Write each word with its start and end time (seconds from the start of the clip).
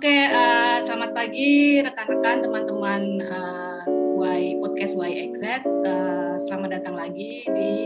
Oke, 0.00 0.32
uh, 0.32 0.80
selamat 0.80 1.12
pagi 1.12 1.76
rekan-rekan, 1.84 2.40
teman-teman 2.40 3.20
uh, 3.20 3.84
Y 4.16 4.56
podcast 4.56 4.96
YXZ. 4.96 5.60
Uh, 5.60 6.40
selamat 6.40 6.80
datang 6.80 6.96
lagi 6.96 7.44
di 7.44 7.84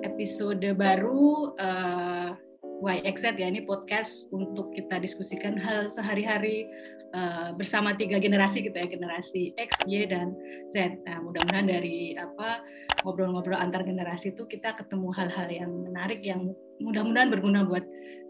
episode 0.00 0.64
baru 0.72 1.52
uh, 1.60 2.32
YXZ 2.80 3.36
ya. 3.36 3.52
Ini 3.52 3.68
podcast 3.68 4.24
untuk 4.32 4.72
kita 4.72 5.04
diskusikan 5.04 5.60
hal 5.60 5.92
sehari-hari 5.92 6.64
uh, 7.12 7.52
bersama 7.52 7.92
tiga 7.92 8.16
generasi 8.16 8.64
gitu 8.64 8.80
ya, 8.80 8.88
generasi 8.88 9.52
X, 9.60 9.84
Y, 9.84 10.08
dan 10.08 10.32
Z. 10.72 10.96
Nah, 11.04 11.20
mudah-mudahan 11.20 11.68
dari 11.68 12.16
apa 12.16 12.64
ngobrol-ngobrol 13.04 13.60
antar 13.60 13.84
generasi 13.84 14.32
itu 14.32 14.48
kita 14.48 14.72
ketemu 14.80 15.12
hal-hal 15.12 15.52
yang 15.52 15.68
menarik 15.68 16.24
yang 16.24 16.56
mudah-mudahan 16.80 17.28
berguna 17.28 17.62
buat 17.68 17.84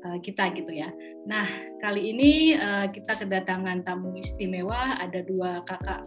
uh, 0.04 0.18
kita 0.20 0.52
gitu 0.58 0.70
ya. 0.70 0.90
Nah, 1.24 1.46
kali 1.80 2.12
ini 2.12 2.58
uh, 2.58 2.90
kita 2.90 3.16
kedatangan 3.16 3.86
tamu 3.86 4.12
istimewa 4.18 4.98
ada 4.98 5.22
dua 5.24 5.62
kakak 5.64 6.02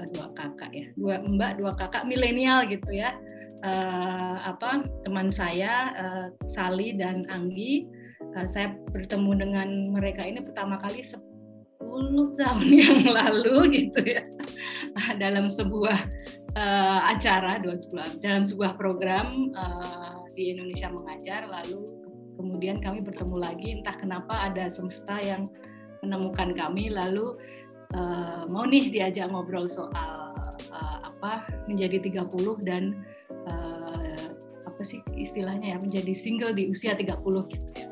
uh, 0.00 0.06
dua 0.14 0.26
kakak 0.34 0.70
ya, 0.74 0.86
dua 0.98 1.22
mbak, 1.24 1.58
dua 1.58 1.72
kakak 1.78 2.04
milenial 2.04 2.66
gitu 2.66 2.90
ya. 2.92 3.14
Uh, 3.64 4.36
apa 4.44 4.84
teman 5.08 5.32
saya 5.32 5.94
uh, 5.96 6.26
Sali 6.52 6.92
dan 6.98 7.24
Anggi. 7.32 7.88
Uh, 8.34 8.46
saya 8.50 8.74
bertemu 8.90 9.46
dengan 9.46 9.68
mereka 9.94 10.26
ini 10.26 10.42
pertama 10.42 10.76
kali 10.76 11.06
10 11.06 11.22
tahun 12.34 12.66
yang 12.82 13.02
lalu 13.06 13.78
gitu 13.78 14.00
ya 14.02 14.26
dalam 15.22 15.46
sebuah 15.46 15.98
uh, 16.58 17.00
acara 17.14 17.62
dalam 18.18 18.42
sebuah 18.42 18.74
program 18.74 19.54
uh, 19.54 20.23
di 20.34 20.52
Indonesia 20.54 20.90
mengajar 20.90 21.46
lalu 21.48 21.86
kemudian 22.36 22.82
kami 22.82 23.00
bertemu 23.02 23.36
lagi 23.38 23.68
entah 23.80 23.94
kenapa 23.94 24.50
ada 24.50 24.66
semesta 24.66 25.16
yang 25.22 25.46
menemukan 26.02 26.52
kami 26.52 26.90
lalu 26.92 27.38
uh, 27.96 28.44
mau 28.50 28.66
nih 28.66 28.90
diajak 28.90 29.30
ngobrol 29.30 29.70
soal 29.70 30.34
uh, 30.74 30.98
apa 31.06 31.46
menjadi 31.70 32.02
30 32.02 32.28
dan 32.66 33.00
uh, 33.48 34.28
apa 34.66 34.82
sih 34.82 35.00
istilahnya 35.14 35.74
ya 35.74 35.78
menjadi 35.80 36.12
single 36.12 36.52
di 36.52 36.68
usia 36.68 36.98
30 36.98 37.14
gitu 37.54 37.66
ya. 37.78 37.86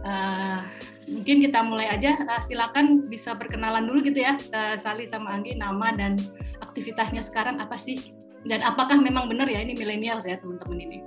Uh, 0.00 0.64
mungkin 1.12 1.44
kita 1.44 1.60
mulai 1.60 1.92
aja 1.92 2.16
uh, 2.16 2.40
silakan 2.40 3.04
bisa 3.04 3.36
perkenalan 3.36 3.84
dulu 3.84 4.00
gitu 4.08 4.24
ya 4.24 4.40
uh, 4.56 4.74
Sali 4.80 5.04
sama 5.12 5.36
Anggi 5.36 5.60
nama 5.60 5.92
dan 5.92 6.16
aktivitasnya 6.64 7.20
sekarang 7.20 7.60
apa 7.60 7.76
sih 7.76 8.16
dan 8.44 8.64
apakah 8.64 8.96
memang 8.96 9.28
benar 9.28 9.44
ya 9.48 9.60
ini 9.60 9.76
milenial 9.76 10.24
ya 10.24 10.40
teman-teman 10.40 10.78
ini? 10.80 10.98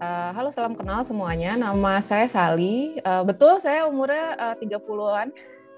Uh, 0.00 0.30
halo 0.36 0.48
salam 0.48 0.72
kenal 0.72 1.04
semuanya. 1.04 1.52
Nama 1.56 2.00
saya 2.00 2.26
Sali 2.30 2.96
uh, 3.04 3.20
betul 3.26 3.60
saya 3.60 3.84
umurnya 3.84 4.36
uh, 4.40 4.54
30-an 4.56 5.28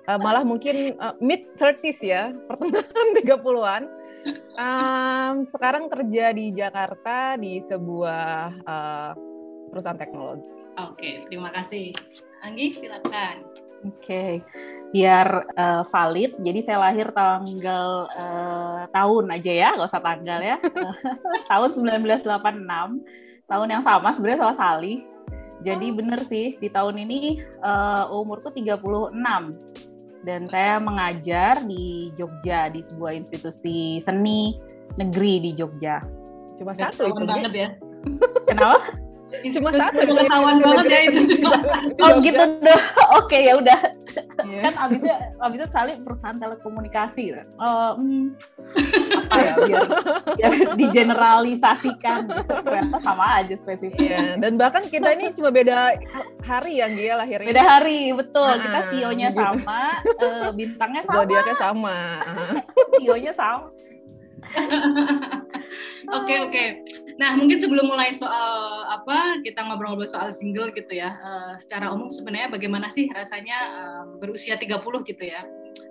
uh, 0.06 0.18
malah 0.18 0.46
mungkin 0.46 0.94
uh, 1.02 1.18
mid 1.18 1.50
30s 1.58 1.98
ya 2.02 2.30
pertengahan 2.46 3.06
30-an 3.18 3.82
um, 4.54 5.34
sekarang 5.50 5.90
kerja 5.90 6.30
di 6.30 6.54
Jakarta 6.54 7.34
di 7.34 7.58
sebuah 7.66 8.62
uh, 8.62 9.12
perusahaan 9.74 9.98
teknologi. 9.98 10.46
Oke 10.78 11.26
terima 11.26 11.50
kasih. 11.50 11.90
Anggi 12.38 12.78
silakan. 12.78 13.42
Oke. 13.82 13.98
okay 13.98 14.77
biar 14.88 15.52
uh, 15.52 15.82
valid. 15.88 16.36
Jadi 16.40 16.60
saya 16.64 16.78
lahir 16.88 17.12
tanggal 17.12 18.08
uh, 18.08 18.82
tahun 18.88 19.24
aja 19.36 19.52
ya, 19.52 19.68
nggak 19.76 19.88
usah 19.88 20.04
tanggal 20.04 20.40
ya. 20.40 20.56
tahun 21.50 21.68
1986, 21.76 22.24
tahun 23.48 23.68
yang 23.68 23.82
sama 23.84 24.08
sebenarnya 24.16 24.40
sama 24.40 24.54
Sali. 24.56 25.04
Jadi 25.58 25.86
oh. 25.90 25.94
bener 25.98 26.20
sih 26.30 26.54
di 26.56 26.68
tahun 26.70 27.02
ini 27.02 27.42
uh, 27.60 28.14
umurku 28.14 28.54
36 28.54 29.12
dan 30.22 30.46
saya 30.50 30.78
mengajar 30.78 31.62
di 31.66 32.14
Jogja 32.14 32.70
di 32.70 32.82
sebuah 32.82 33.12
institusi 33.18 33.98
seni 34.02 34.54
negeri 34.98 35.50
di 35.50 35.50
Jogja. 35.54 36.02
Cuma 36.58 36.74
satu 36.74 37.10
itu 37.10 37.22
banget 37.26 37.52
ya. 37.54 37.68
Kenapa? 38.46 38.94
Cuma 39.54 39.70
satu 39.72 40.00
ketahuan 40.02 40.56
banget 40.60 40.86
ya 40.88 41.00
itu 41.10 41.20
cuma 41.36 41.60
satu. 41.60 42.00
Oh 42.04 42.12
gitu 42.24 42.42
dong. 42.64 42.82
Oke 43.20 43.38
ya 43.44 43.54
udah 43.58 43.80
yeah. 44.44 44.62
kan 44.68 44.74
abisnya 44.88 45.16
abisnya 45.38 45.68
Sali 45.70 45.92
perusahaan 46.00 46.38
telekomunikasi 46.38 47.24
kan 47.34 47.46
uh, 47.58 47.92
hmm, 47.96 48.26
apa 49.28 49.36
ya 49.38 49.54
biar, 49.66 49.84
biar 50.36 50.52
digeneralisasikan 50.78 52.20
gitu. 52.28 52.52
ternyata 52.62 52.96
sama 53.02 53.24
aja 53.42 53.54
spesifik 53.58 53.98
yeah. 53.98 54.36
dan 54.38 54.56
bahkan 54.56 54.84
kita 54.86 55.14
ini 55.14 55.34
cuma 55.34 55.50
beda 55.52 55.96
hari 56.42 56.80
ya 56.80 56.86
Gia 56.90 57.14
lahirnya 57.20 57.50
beda 57.52 57.64
hari 57.64 58.00
betul 58.14 58.48
nah, 58.48 58.62
kita 58.62 58.80
CEO-nya 58.90 59.28
gitu. 59.30 59.40
sama 59.40 59.80
uh, 60.24 60.48
bintangnya 60.54 61.02
sama 61.04 61.16
zodiaknya 61.22 61.56
sama 61.56 61.96
CEO-nya 62.96 63.32
sama 63.36 63.68
Oke 66.08 66.34
oke. 66.40 66.64
Nah 67.18 67.34
mungkin 67.34 67.58
sebelum 67.58 67.90
mulai 67.90 68.14
soal 68.14 68.86
apa 68.86 69.42
kita 69.42 69.66
ngobrol-ngobrol 69.66 70.06
soal 70.06 70.30
single 70.30 70.70
gitu 70.70 70.94
ya. 70.94 71.18
Uh, 71.18 71.54
secara 71.58 71.90
umum 71.90 72.14
sebenarnya 72.14 72.48
bagaimana 72.48 72.88
sih 72.94 73.10
rasanya 73.10 73.58
uh, 73.74 74.02
berusia 74.22 74.54
30 74.54 74.78
gitu 75.02 75.24
ya. 75.26 75.42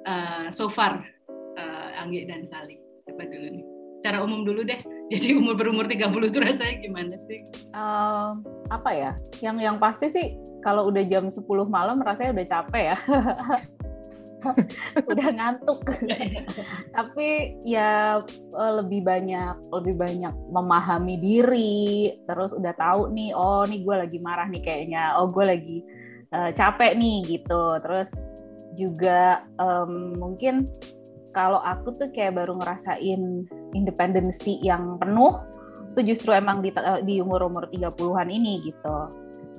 Uh, 0.07 0.47
so 0.55 0.71
far 0.71 1.03
uh, 1.59 1.89
Anggi 1.99 2.23
dan 2.23 2.47
Sali. 2.47 2.79
Siapa 3.03 3.27
dulu 3.27 3.47
nih? 3.59 3.65
Secara 3.99 4.17
umum 4.23 4.47
dulu 4.47 4.63
deh. 4.63 4.79
Jadi 5.11 5.35
umur 5.35 5.59
berumur 5.59 5.87
30 5.87 6.31
itu 6.31 6.39
rasanya 6.39 6.75
gimana 6.79 7.15
sih? 7.19 7.39
Uh, 7.75 8.39
apa 8.71 8.91
ya? 8.95 9.11
Yang 9.43 9.57
yang 9.67 9.77
pasti 9.83 10.07
sih 10.07 10.39
kalau 10.63 10.87
udah 10.87 11.03
jam 11.03 11.27
10 11.27 11.43
malam 11.67 11.99
rasanya 11.99 12.39
udah 12.39 12.47
capek 12.47 12.83
ya. 12.95 12.97
udah 15.11 15.27
ngantuk. 15.33 15.81
Tapi 16.97 17.27
ya 17.65 18.21
eh, 18.33 18.73
lebih 18.79 19.01
banyak 19.03 19.71
lebih 19.71 19.95
banyak 19.97 20.33
memahami 20.51 21.15
diri. 21.19 22.13
Terus 22.27 22.55
udah 22.55 22.73
tahu 22.75 23.13
nih 23.13 23.31
oh 23.35 23.63
nih 23.67 23.81
gue 23.83 23.95
lagi 23.95 24.19
marah 24.21 24.47
nih 24.47 24.63
kayaknya. 24.63 25.17
Oh 25.19 25.27
gue 25.31 25.45
lagi 25.45 25.79
uh, 26.33 26.51
capek 26.53 26.95
nih 26.97 27.25
gitu. 27.25 27.77
Terus 27.83 28.11
juga 28.77 29.47
um, 29.57 30.13
mungkin 30.15 30.69
kalau 31.33 31.61
aku 31.61 31.93
tuh 31.93 32.09
kayak 32.13 32.37
baru 32.37 32.57
ngerasain 32.57 33.45
independensi 33.77 34.57
yang 34.65 34.97
penuh 34.97 35.37
itu 35.97 36.13
justru 36.13 36.29
emang 36.33 36.61
di, 36.61 36.69
eh, 36.69 37.01
di 37.01 37.17
umur-umur 37.17 37.69
30-an 37.73 38.29
ini 38.29 38.69
gitu. 38.69 38.97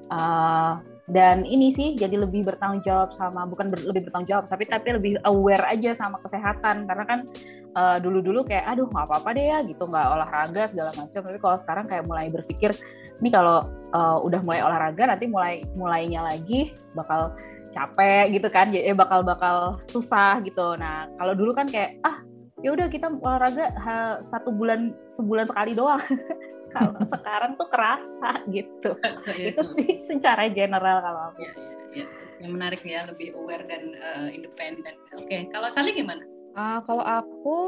Uh, 0.09 0.79
dan 1.09 1.49
ini 1.49 1.73
sih 1.73 1.97
jadi 1.97 2.21
lebih 2.21 2.45
bertanggung 2.45 2.85
jawab 2.85 3.17
sama 3.17 3.49
bukan 3.49 3.73
ber, 3.73 3.81
lebih 3.81 4.05
bertanggung 4.05 4.29
jawab 4.29 4.45
tapi 4.45 4.69
tapi 4.69 4.89
lebih 4.93 5.13
aware 5.25 5.65
aja 5.65 5.97
sama 5.97 6.21
kesehatan. 6.21 6.85
Karena 6.85 7.05
kan 7.09 7.25
uh, 7.73 7.97
dulu-dulu 7.97 8.45
kayak 8.45 8.69
aduh 8.69 8.85
nggak 8.93 9.09
apa-apa 9.09 9.29
deh 9.33 9.47
ya 9.49 9.59
gitu 9.65 9.89
nggak 9.89 10.05
olahraga 10.05 10.63
segala 10.69 10.93
macam 10.93 11.21
tapi 11.25 11.39
kalau 11.41 11.57
sekarang 11.57 11.85
kayak 11.89 12.05
mulai 12.05 12.29
berpikir 12.29 12.77
ini 13.25 13.29
kalau 13.33 13.65
uh, 13.97 14.21
udah 14.21 14.45
mulai 14.45 14.61
olahraga 14.61 15.09
nanti 15.09 15.25
mulai 15.33 15.65
mulainya 15.73 16.21
lagi 16.21 16.77
bakal 16.93 17.33
capek 17.73 18.29
gitu 18.37 18.49
kan. 18.53 18.69
Jadi 18.69 18.93
bakal 18.93 19.25
bakal 19.25 19.81
susah 19.89 20.45
gitu. 20.45 20.77
Nah 20.77 21.09
kalau 21.17 21.33
dulu 21.33 21.57
kan 21.57 21.73
kayak 21.73 21.97
ah 22.05 22.21
ya 22.61 22.77
udah 22.77 22.85
kita 22.93 23.09
olahraga 23.09 23.73
satu 24.21 24.53
bulan 24.53 24.93
sebulan 25.09 25.47
sekali 25.49 25.73
doang 25.73 26.03
kalau 26.73 27.01
sekarang 27.05 27.53
tuh 27.57 27.69
kerasa 27.69 28.31
gitu 28.49 28.93
ya, 29.39 29.55
itu 29.55 29.63
sih 29.77 29.91
secara 30.01 30.49
general 30.53 31.01
kalau 31.01 31.21
aku 31.33 31.41
ya, 31.45 31.53
ya, 31.53 32.05
ya. 32.05 32.07
yang 32.45 32.53
menarik 32.55 32.81
ya 32.85 33.09
lebih 33.09 33.35
aware 33.35 33.65
dan 33.67 33.97
uh, 33.99 34.29
independen 34.31 34.95
oke 35.17 35.27
okay. 35.27 35.49
kalau 35.51 35.69
Sali 35.73 35.93
gimana 35.97 36.23
uh, 36.57 36.81
kalau 36.85 37.05
aku 37.05 37.59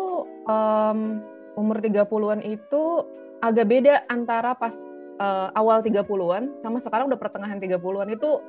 um, 0.46 1.24
umur 1.58 1.82
30-an 1.82 2.40
itu 2.44 2.82
agak 3.40 3.66
beda 3.68 4.04
antara 4.12 4.52
pas 4.52 4.76
uh, 5.20 5.48
awal 5.56 5.80
30-an 5.84 6.60
sama 6.60 6.80
sekarang 6.80 7.08
udah 7.08 7.20
pertengahan 7.20 7.60
30-an 7.60 8.08
itu 8.12 8.40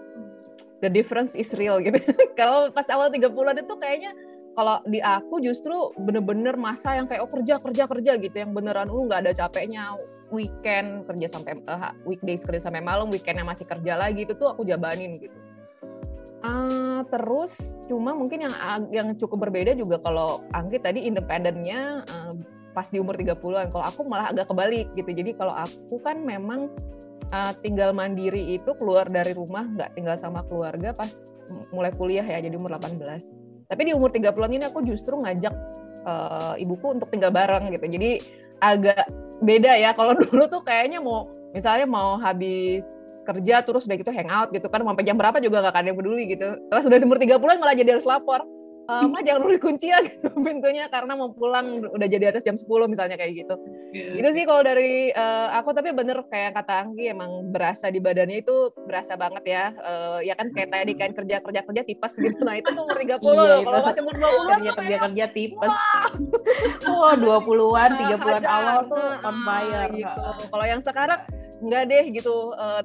the 0.82 0.90
difference 0.90 1.38
is 1.38 1.52
real 1.56 1.78
gitu. 1.80 1.98
kalau 2.40 2.72
pas 2.74 2.88
awal 2.90 3.08
30-an 3.12 3.62
itu 3.62 3.74
kayaknya 3.78 4.12
kalau 4.52 4.84
di 4.84 5.00
aku 5.00 5.40
justru 5.40 5.96
bener-bener 5.96 6.60
masa 6.60 7.00
yang 7.00 7.08
kayak 7.08 7.24
oh 7.24 7.32
kerja 7.32 7.56
kerja 7.60 7.84
kerja 7.88 8.12
gitu. 8.20 8.36
Yang 8.36 8.52
beneran 8.52 8.88
lu 8.92 9.08
nggak 9.08 9.28
ada 9.28 9.32
capeknya. 9.46 9.96
Weekend 10.32 11.04
kerja 11.12 11.28
sampai 11.28 11.60
uh, 11.68 11.92
weekdays 12.08 12.48
kerja 12.48 12.72
sampai 12.72 12.80
malam 12.80 13.12
weekendnya 13.12 13.44
masih 13.44 13.68
kerja 13.68 14.00
lagi. 14.00 14.24
Itu 14.24 14.36
tuh 14.40 14.52
aku 14.52 14.64
jabanin 14.64 15.20
gitu. 15.20 15.36
Uh, 16.42 17.04
terus 17.12 17.80
cuma 17.86 18.16
mungkin 18.18 18.48
yang 18.48 18.56
yang 18.90 19.08
cukup 19.14 19.46
berbeda 19.46 19.78
juga 19.78 20.02
kalau 20.02 20.42
Anggi 20.56 20.80
tadi 20.82 21.06
independennya 21.06 22.02
uh, 22.08 22.34
pas 22.72 22.88
di 22.88 22.98
umur 22.98 23.20
30-an 23.20 23.70
kalau 23.70 23.86
aku 23.86 24.08
malah 24.08 24.32
agak 24.32 24.48
kebalik 24.48 24.88
gitu. 24.96 25.12
Jadi 25.12 25.36
kalau 25.36 25.52
aku 25.52 26.00
kan 26.00 26.24
memang 26.24 26.72
uh, 27.36 27.52
tinggal 27.60 27.92
mandiri 27.92 28.56
itu 28.56 28.72
keluar 28.80 29.12
dari 29.12 29.36
rumah 29.36 29.68
nggak 29.68 30.00
tinggal 30.00 30.16
sama 30.16 30.48
keluarga 30.48 30.96
pas 30.96 31.12
mulai 31.76 31.92
kuliah 31.92 32.24
ya. 32.24 32.40
Jadi 32.40 32.56
umur 32.56 32.80
18 32.80 33.51
tapi 33.72 33.88
di 33.88 33.96
umur 33.96 34.12
30-an 34.12 34.52
ini 34.52 34.68
aku 34.68 34.84
justru 34.84 35.16
ngajak 35.16 35.56
uh, 36.04 36.60
ibuku 36.60 36.92
untuk 36.92 37.08
tinggal 37.08 37.32
bareng 37.32 37.72
gitu. 37.72 37.88
Jadi 37.88 38.20
agak 38.60 39.08
beda 39.40 39.80
ya. 39.80 39.96
Kalau 39.96 40.20
dulu 40.28 40.44
tuh 40.52 40.60
kayaknya 40.68 41.00
mau 41.00 41.32
misalnya 41.56 41.88
mau 41.88 42.20
habis 42.20 42.84
kerja 43.24 43.64
terus 43.64 43.88
udah 43.88 43.96
gitu 43.96 44.12
hangout 44.12 44.52
gitu 44.52 44.68
kan 44.68 44.84
sampai 44.84 45.08
jam 45.08 45.16
berapa 45.16 45.40
juga 45.40 45.64
gak 45.72 45.80
ada 45.80 45.96
peduli 45.96 46.36
gitu. 46.36 46.60
Terus 46.68 46.84
udah 46.84 47.00
umur 47.00 47.16
30 47.16 47.40
bulan 47.40 47.56
malah 47.64 47.76
jadi 47.80 47.96
harus 47.96 48.04
lapor 48.04 48.44
uh, 48.92 49.08
Ma 49.08 49.20
jangan 49.24 49.48
dulu 49.48 49.56
kunci 49.58 49.88
ya 49.88 50.04
gitu 50.08 50.28
pintunya 50.36 50.92
karena 50.92 51.16
mau 51.16 51.32
pulang 51.32 51.88
udah 51.88 52.08
jadi 52.08 52.36
atas 52.36 52.44
jam 52.44 52.60
10 52.60 52.68
misalnya 52.92 53.16
kayak 53.16 53.46
gitu. 53.46 53.56
Yeah. 53.96 54.20
Itu 54.20 54.30
sih 54.36 54.44
kalau 54.44 54.62
dari 54.68 55.16
uh, 55.16 55.56
aku 55.56 55.72
tapi 55.72 55.96
bener 55.96 56.20
kayak 56.28 56.60
kata 56.60 56.88
Anggi 56.88 57.12
emang 57.12 57.52
berasa 57.52 57.88
di 57.88 58.04
badannya 58.04 58.44
itu 58.44 58.76
berasa 58.84 59.16
banget 59.16 59.44
ya. 59.48 59.66
Uh, 59.80 60.20
ya 60.20 60.36
kan 60.36 60.52
kayak 60.52 60.70
tadi 60.76 60.94
kan 61.00 61.12
kerja 61.16 61.40
kerja 61.40 61.62
kerja 61.64 61.82
tipes 61.88 62.14
gitu. 62.20 62.40
Nah 62.44 62.60
itu 62.60 62.68
tuh 62.72 62.84
umur 62.84 62.98
30 63.00 63.08
iya, 63.08 63.56
kalau 63.64 63.80
masih 63.88 64.02
umur 64.04 64.16
20 64.20 64.52
kerja 64.60 64.72
kerja 64.76 64.96
kerja 65.08 65.26
tipes. 65.32 65.76
Wah, 66.92 67.16
20-an, 67.16 67.92
30-an 67.98 68.44
awal 68.46 68.78
tuh 68.86 69.08
on 69.24 69.36
fire. 69.48 69.90
Gitu. 69.96 70.22
Kalau 70.52 70.66
yang 70.68 70.82
sekarang 70.84 71.20
enggak 71.62 71.84
deh 71.88 72.06
gitu 72.10 72.52
uh, 72.58 72.82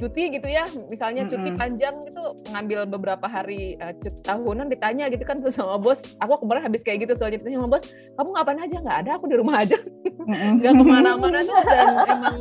cuti 0.00 0.22
gitu 0.32 0.48
ya 0.48 0.64
misalnya 0.88 1.28
cuti 1.28 1.52
mm 1.52 1.52
-hmm. 1.52 1.60
panjang 1.60 1.94
gitu 2.08 2.22
ngambil 2.48 2.88
beberapa 2.88 3.26
hari 3.28 3.76
uh, 3.84 3.92
cuti 4.00 4.20
tahunan 4.24 4.72
ditanya 4.72 5.12
gitu 5.12 5.20
kan 5.28 5.36
tuh 5.36 5.52
sama 5.52 5.76
bos 5.76 6.16
aku 6.24 6.40
kemarin 6.40 6.64
habis 6.64 6.80
kayak 6.80 7.04
gitu 7.04 7.12
soalnya 7.20 7.36
ditanya 7.36 7.60
sama 7.60 7.76
bos 7.76 7.84
kamu 8.16 8.28
ngapain 8.32 8.60
aja 8.64 8.76
nggak 8.80 8.98
ada 9.04 9.10
aku 9.20 9.24
di 9.28 9.36
rumah 9.36 9.56
aja 9.60 9.76
nggak 10.56 10.72
ke 10.72 10.84
mana-mana 10.84 11.38
tuh 11.44 11.56
dan 11.68 11.88
emang 12.08 12.38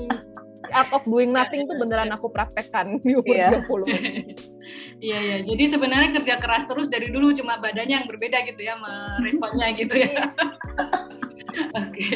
art 0.71 0.91
of 0.95 1.03
doing 1.03 1.35
nothing 1.35 1.65
tuh 1.67 1.75
beneran 1.75 2.09
aku 2.15 2.31
praktekkan 2.31 3.01
di 3.03 3.19
umur 3.19 3.35
yeah. 3.35 3.51
20 3.67 4.59
Iya 4.99 5.19
iya. 5.23 5.37
Jadi 5.47 5.63
sebenarnya 5.71 6.09
kerja 6.19 6.35
keras 6.37 6.67
terus 6.67 6.91
dari 6.91 7.09
dulu 7.09 7.31
cuma 7.31 7.57
badannya 7.57 8.03
yang 8.03 8.07
berbeda 8.07 8.43
gitu 8.45 8.61
ya 8.61 8.75
meresponnya 8.77 9.71
gitu 9.73 9.95
ya. 9.95 10.11
Iya. 10.11 10.25
Oke. 11.87 12.09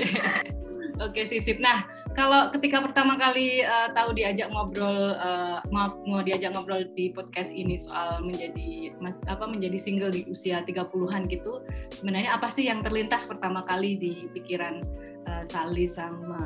Oke 1.02 1.22
sip 1.26 1.42
sip. 1.48 1.58
Nah 1.64 1.88
kalau 2.14 2.50
ketika 2.54 2.78
pertama 2.80 3.18
kali 3.18 3.66
uh, 3.66 3.90
tahu 3.94 4.14
diajak 4.14 4.50
ngobrol 4.54 5.18
uh, 5.18 5.60
mau 5.74 5.98
mau 6.06 6.22
diajak 6.22 6.54
ngobrol 6.54 6.86
di 6.94 7.10
podcast 7.10 7.50
ini 7.50 7.82
soal 7.82 8.22
menjadi 8.22 8.94
mas, 9.02 9.18
apa 9.26 9.50
menjadi 9.50 9.78
single 9.82 10.14
di 10.14 10.26
usia 10.30 10.62
30-an 10.62 11.26
gitu, 11.28 11.66
sebenarnya 11.98 12.38
apa 12.38 12.54
sih 12.54 12.70
yang 12.70 12.86
terlintas 12.86 13.26
pertama 13.26 13.66
kali 13.66 13.98
di 13.98 14.30
pikiran 14.32 14.80
uh, 15.26 15.44
Sali 15.50 15.90
sama 15.90 16.40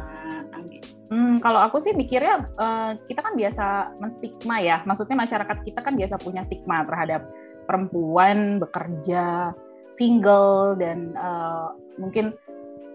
Anggi? 0.55 0.79
Hmm, 1.11 1.39
kalau 1.43 1.59
aku 1.63 1.83
sih 1.83 1.91
mikirnya 1.91 2.47
uh, 2.57 2.95
kita 3.07 3.19
kan 3.19 3.35
biasa 3.35 3.65
menstigma 3.99 4.57
ya. 4.63 4.81
Maksudnya 4.87 5.15
masyarakat 5.19 5.57
kita 5.67 5.79
kan 5.83 5.93
biasa 5.95 6.15
punya 6.19 6.41
stigma 6.47 6.87
terhadap 6.87 7.27
perempuan 7.67 8.63
bekerja 8.63 9.51
single 9.91 10.75
dan 10.79 11.15
uh, 11.15 11.75
mungkin 11.99 12.35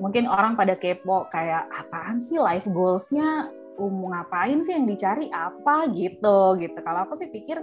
mungkin 0.03 0.27
orang 0.27 0.59
pada 0.59 0.75
kepo 0.75 1.31
kayak 1.31 1.71
apaan 1.71 2.19
sih 2.19 2.43
life 2.43 2.67
goalsnya? 2.67 3.55
Um, 3.79 4.11
ngapain 4.11 4.61
sih 4.61 4.75
yang 4.75 4.85
dicari? 4.85 5.31
Apa 5.31 5.87
gitu? 5.95 6.59
Gitu. 6.59 6.77
Kalau 6.83 7.07
aku 7.07 7.15
sih 7.15 7.31
pikir 7.31 7.63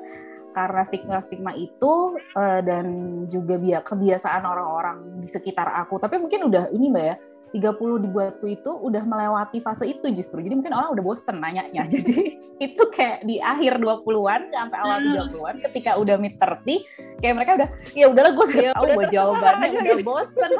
karena 0.50 0.82
stigma-stigma 0.82 1.54
itu 1.54 2.18
uh, 2.34 2.60
dan 2.66 2.86
juga 3.30 3.86
kebiasaan 3.86 4.44
orang-orang 4.44 5.22
di 5.22 5.30
sekitar 5.30 5.70
aku 5.78 6.02
tapi 6.02 6.18
mungkin 6.18 6.50
udah 6.50 6.74
ini 6.74 6.90
mbak 6.90 7.06
ya 7.06 7.16
30 7.50 8.06
dibuatku 8.06 8.46
itu 8.46 8.72
udah 8.72 9.02
melewati 9.06 9.58
fase 9.58 9.90
itu 9.90 10.06
justru. 10.14 10.46
Jadi 10.46 10.54
mungkin 10.54 10.74
orang 10.74 10.94
udah 10.94 11.04
bosen 11.04 11.42
nanyanya. 11.42 11.88
Jadi 11.94 12.38
itu 12.62 12.84
kayak 12.94 13.26
di 13.26 13.42
akhir 13.42 13.82
20-an 13.82 14.54
sampai 14.54 14.78
awal 14.78 14.98
30-an 15.02 15.56
hmm. 15.58 15.64
ketika 15.70 15.92
udah 15.98 16.16
mid 16.22 16.38
30 16.38 17.20
kayak 17.20 17.34
mereka 17.36 17.52
udah 17.60 17.70
ya 17.98 18.06
udahlah 18.08 18.32
gue 18.32 18.46
udah 18.46 18.64
ya, 18.64 18.72
tahu 18.78 18.86
gue 18.96 19.08
jawabannya 19.12 19.68
aja 19.68 19.78
udah 19.82 19.98
gitu. 20.02 20.08
bosen 20.08 20.52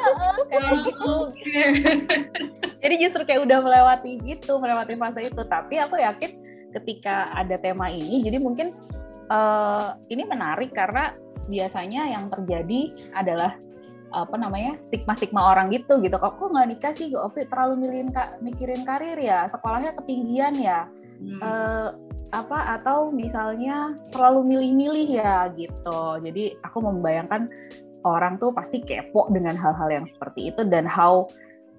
kayak 0.50 0.78
gitu. 0.86 1.14
Jadi 2.80 2.96
justru 2.98 3.22
kayak 3.28 3.42
udah 3.46 3.60
melewati 3.62 4.12
gitu, 4.26 4.58
melewati 4.58 4.94
fase 4.98 5.20
itu. 5.30 5.42
Tapi 5.46 5.76
aku 5.78 6.02
yakin 6.02 6.32
ketika 6.74 7.34
ada 7.34 7.58
tema 7.58 7.90
ini 7.90 8.22
jadi 8.22 8.38
mungkin 8.38 8.70
uh, 9.30 9.98
ini 10.10 10.26
menarik 10.26 10.74
karena 10.74 11.14
biasanya 11.50 12.14
yang 12.14 12.30
terjadi 12.30 12.94
adalah 13.18 13.58
apa 14.10 14.36
namanya 14.36 14.78
stigma-stigma 14.82 15.54
orang 15.54 15.70
gitu 15.70 16.02
gitu. 16.02 16.16
Kok 16.18 16.34
kok 16.38 16.50
nggak 16.54 16.68
nikah 16.70 16.94
sih? 16.94 17.14
Opi 17.14 17.46
terlalu 17.46 17.88
milihin 17.88 18.10
ka, 18.10 18.38
mikirin 18.42 18.84
karir 18.84 19.18
ya? 19.18 19.46
Sekolahnya 19.50 19.94
ketinggian 19.98 20.56
ya? 20.58 20.90
Hmm. 21.20 21.40
uh, 21.44 21.90
apa 22.30 22.80
atau 22.80 23.10
misalnya 23.10 23.98
terlalu 24.14 24.56
milih-milih 24.56 25.08
ya? 25.20 25.50
Gitu. 25.54 26.02
Jadi 26.26 26.58
aku 26.62 26.78
membayangkan 26.82 27.50
orang 28.08 28.40
tuh 28.40 28.56
pasti 28.56 28.80
kepo 28.80 29.28
dengan 29.30 29.60
hal-hal 29.60 29.90
yang 29.92 30.06
seperti 30.08 30.54
itu 30.54 30.64
dan 30.66 30.88
how 30.88 31.28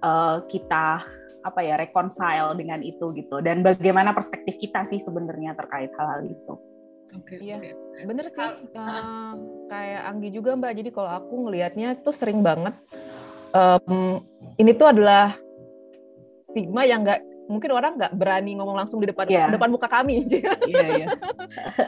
uh, 0.04 0.44
kita 0.46 1.02
apa 1.40 1.60
ya 1.64 1.80
reconcile 1.80 2.52
dengan 2.52 2.84
itu 2.84 3.16
gitu. 3.16 3.40
Dan 3.40 3.64
bagaimana 3.64 4.12
perspektif 4.12 4.60
kita 4.60 4.84
sih 4.84 5.00
sebenarnya 5.00 5.56
terkait 5.56 5.88
hal-hal 5.96 6.28
itu. 6.28 6.54
Oke. 7.16 7.36
Okay, 7.36 7.38
iya, 7.42 7.58
okay. 7.58 8.04
bener 8.06 8.26
sih. 8.30 8.50
Uh, 8.74 9.34
kayak 9.66 10.02
Anggi 10.06 10.28
juga 10.30 10.54
Mbak. 10.54 10.72
Jadi 10.78 10.90
kalau 10.94 11.10
aku 11.10 11.34
ngelihatnya 11.48 11.98
tuh 12.02 12.14
sering 12.14 12.42
banget. 12.42 12.74
Um, 13.50 14.22
ini 14.62 14.70
tuh 14.78 14.94
adalah 14.94 15.34
stigma 16.46 16.86
yang 16.86 17.02
nggak 17.02 17.18
mungkin 17.50 17.70
orang 17.74 17.98
nggak 17.98 18.14
berani 18.14 18.54
ngomong 18.54 18.78
langsung 18.78 19.02
di 19.02 19.10
depan 19.10 19.26
yeah. 19.26 19.50
depan 19.50 19.74
muka 19.74 19.90
kami. 19.90 20.22
Iya, 20.30 20.54
yeah, 20.70 20.88
yeah. 21.02 21.08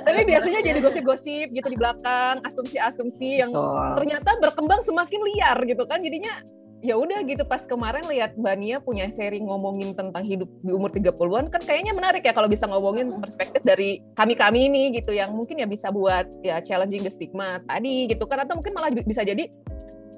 Tapi 0.03 0.27
biasanya 0.27 0.61
jadi 0.67 0.79
gosip-gosip 0.83 1.55
gitu 1.55 1.69
di 1.71 1.79
belakang, 1.79 2.43
asumsi-asumsi 2.43 3.47
yang 3.47 3.55
Betul. 3.55 4.03
ternyata 4.03 4.31
berkembang 4.43 4.83
semakin 4.83 5.21
liar 5.23 5.59
gitu 5.63 5.87
kan. 5.87 6.03
Jadinya 6.03 6.43
ya 6.83 6.99
udah 6.99 7.23
gitu 7.23 7.47
pas 7.47 7.63
kemarin 7.63 8.03
lihat 8.11 8.35
Bania 8.35 8.83
punya 8.83 9.07
seri 9.15 9.39
ngomongin 9.39 9.95
tentang 9.95 10.27
hidup 10.27 10.51
di 10.67 10.75
umur 10.75 10.91
30-an 10.91 11.47
kan 11.49 11.63
kayaknya 11.63 11.95
menarik 11.95 12.27
ya 12.27 12.35
kalau 12.35 12.51
bisa 12.51 12.67
ngomongin 12.67 13.23
perspektif 13.23 13.63
dari 13.63 14.03
kami-kami 14.19 14.67
ini 14.67 14.83
gitu 14.99 15.15
yang 15.15 15.31
mungkin 15.31 15.63
ya 15.63 15.67
bisa 15.71 15.95
buat 15.95 16.27
ya 16.43 16.59
challenging 16.59 17.07
the 17.07 17.13
stigma 17.15 17.63
tadi 17.71 18.11
gitu 18.11 18.27
kan 18.27 18.43
atau 18.43 18.59
mungkin 18.59 18.75
malah 18.75 18.91
bisa 18.91 19.23
jadi 19.23 19.47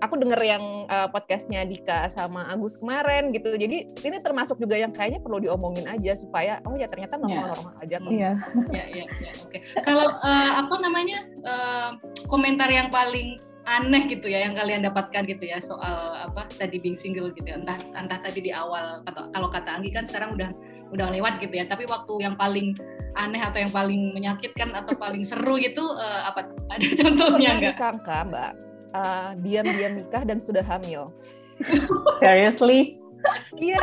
aku 0.00 0.20
denger 0.20 0.40
yang 0.40 0.64
uh, 0.88 1.08
podcastnya 1.12 1.62
Dika 1.68 2.08
sama 2.08 2.48
Agus 2.48 2.80
kemarin 2.80 3.30
gitu 3.30 3.54
jadi 3.54 3.84
ini 3.88 4.16
termasuk 4.24 4.56
juga 4.56 4.80
yang 4.80 4.90
kayaknya 4.90 5.20
perlu 5.20 5.44
diomongin 5.44 5.84
aja 5.86 6.16
supaya 6.16 6.64
oh 6.64 6.74
ya 6.74 6.88
ternyata 6.88 7.20
normal-normal 7.20 7.72
yeah. 7.76 7.84
aja 7.84 7.96
kok. 8.00 8.10
Iya. 8.10 8.32
Iya 8.72 8.84
iya 8.90 9.04
oke. 9.44 9.58
Kalau 9.84 10.06
uh, 10.20 10.52
apa 10.64 10.74
namanya 10.80 11.18
uh, 11.44 11.90
komentar 12.26 12.68
yang 12.68 12.88
paling 12.92 13.38
aneh 13.64 14.04
gitu 14.12 14.28
ya 14.28 14.44
yang 14.44 14.52
kalian 14.52 14.84
dapatkan 14.84 15.24
gitu 15.24 15.44
ya 15.48 15.56
soal 15.64 16.12
apa 16.20 16.44
tadi 16.60 16.76
being 16.76 16.96
single 17.00 17.32
gitu 17.32 17.48
ya 17.48 17.56
entah 17.56 17.80
entah 17.96 18.20
tadi 18.20 18.44
di 18.44 18.52
awal 18.52 19.00
atau 19.08 19.32
kalau 19.32 19.48
kata 19.48 19.80
Anggi 19.80 19.88
kan 19.88 20.04
sekarang 20.04 20.36
udah 20.36 20.52
udah 20.92 21.08
lewat 21.08 21.40
gitu 21.40 21.56
ya 21.56 21.64
tapi 21.64 21.88
waktu 21.88 22.12
yang 22.20 22.36
paling 22.36 22.76
aneh 23.16 23.40
atau 23.40 23.64
yang 23.64 23.72
paling 23.72 24.12
menyakitkan 24.12 24.76
atau 24.76 24.92
paling 24.92 25.24
seru 25.24 25.56
gitu 25.56 25.80
uh, 25.80 26.28
apa 26.28 26.50
ada 26.76 26.86
contohnya 26.92 27.50
nggak? 27.56 27.72
Disangka 27.72 28.16
mbak 28.28 28.52
uh, 28.94 29.30
diam-diam 29.40 29.96
nikah 29.96 30.22
dan 30.22 30.38
sudah 30.38 30.62
hamil. 30.62 31.08
Seriously? 32.20 33.03
Iya, 33.54 33.78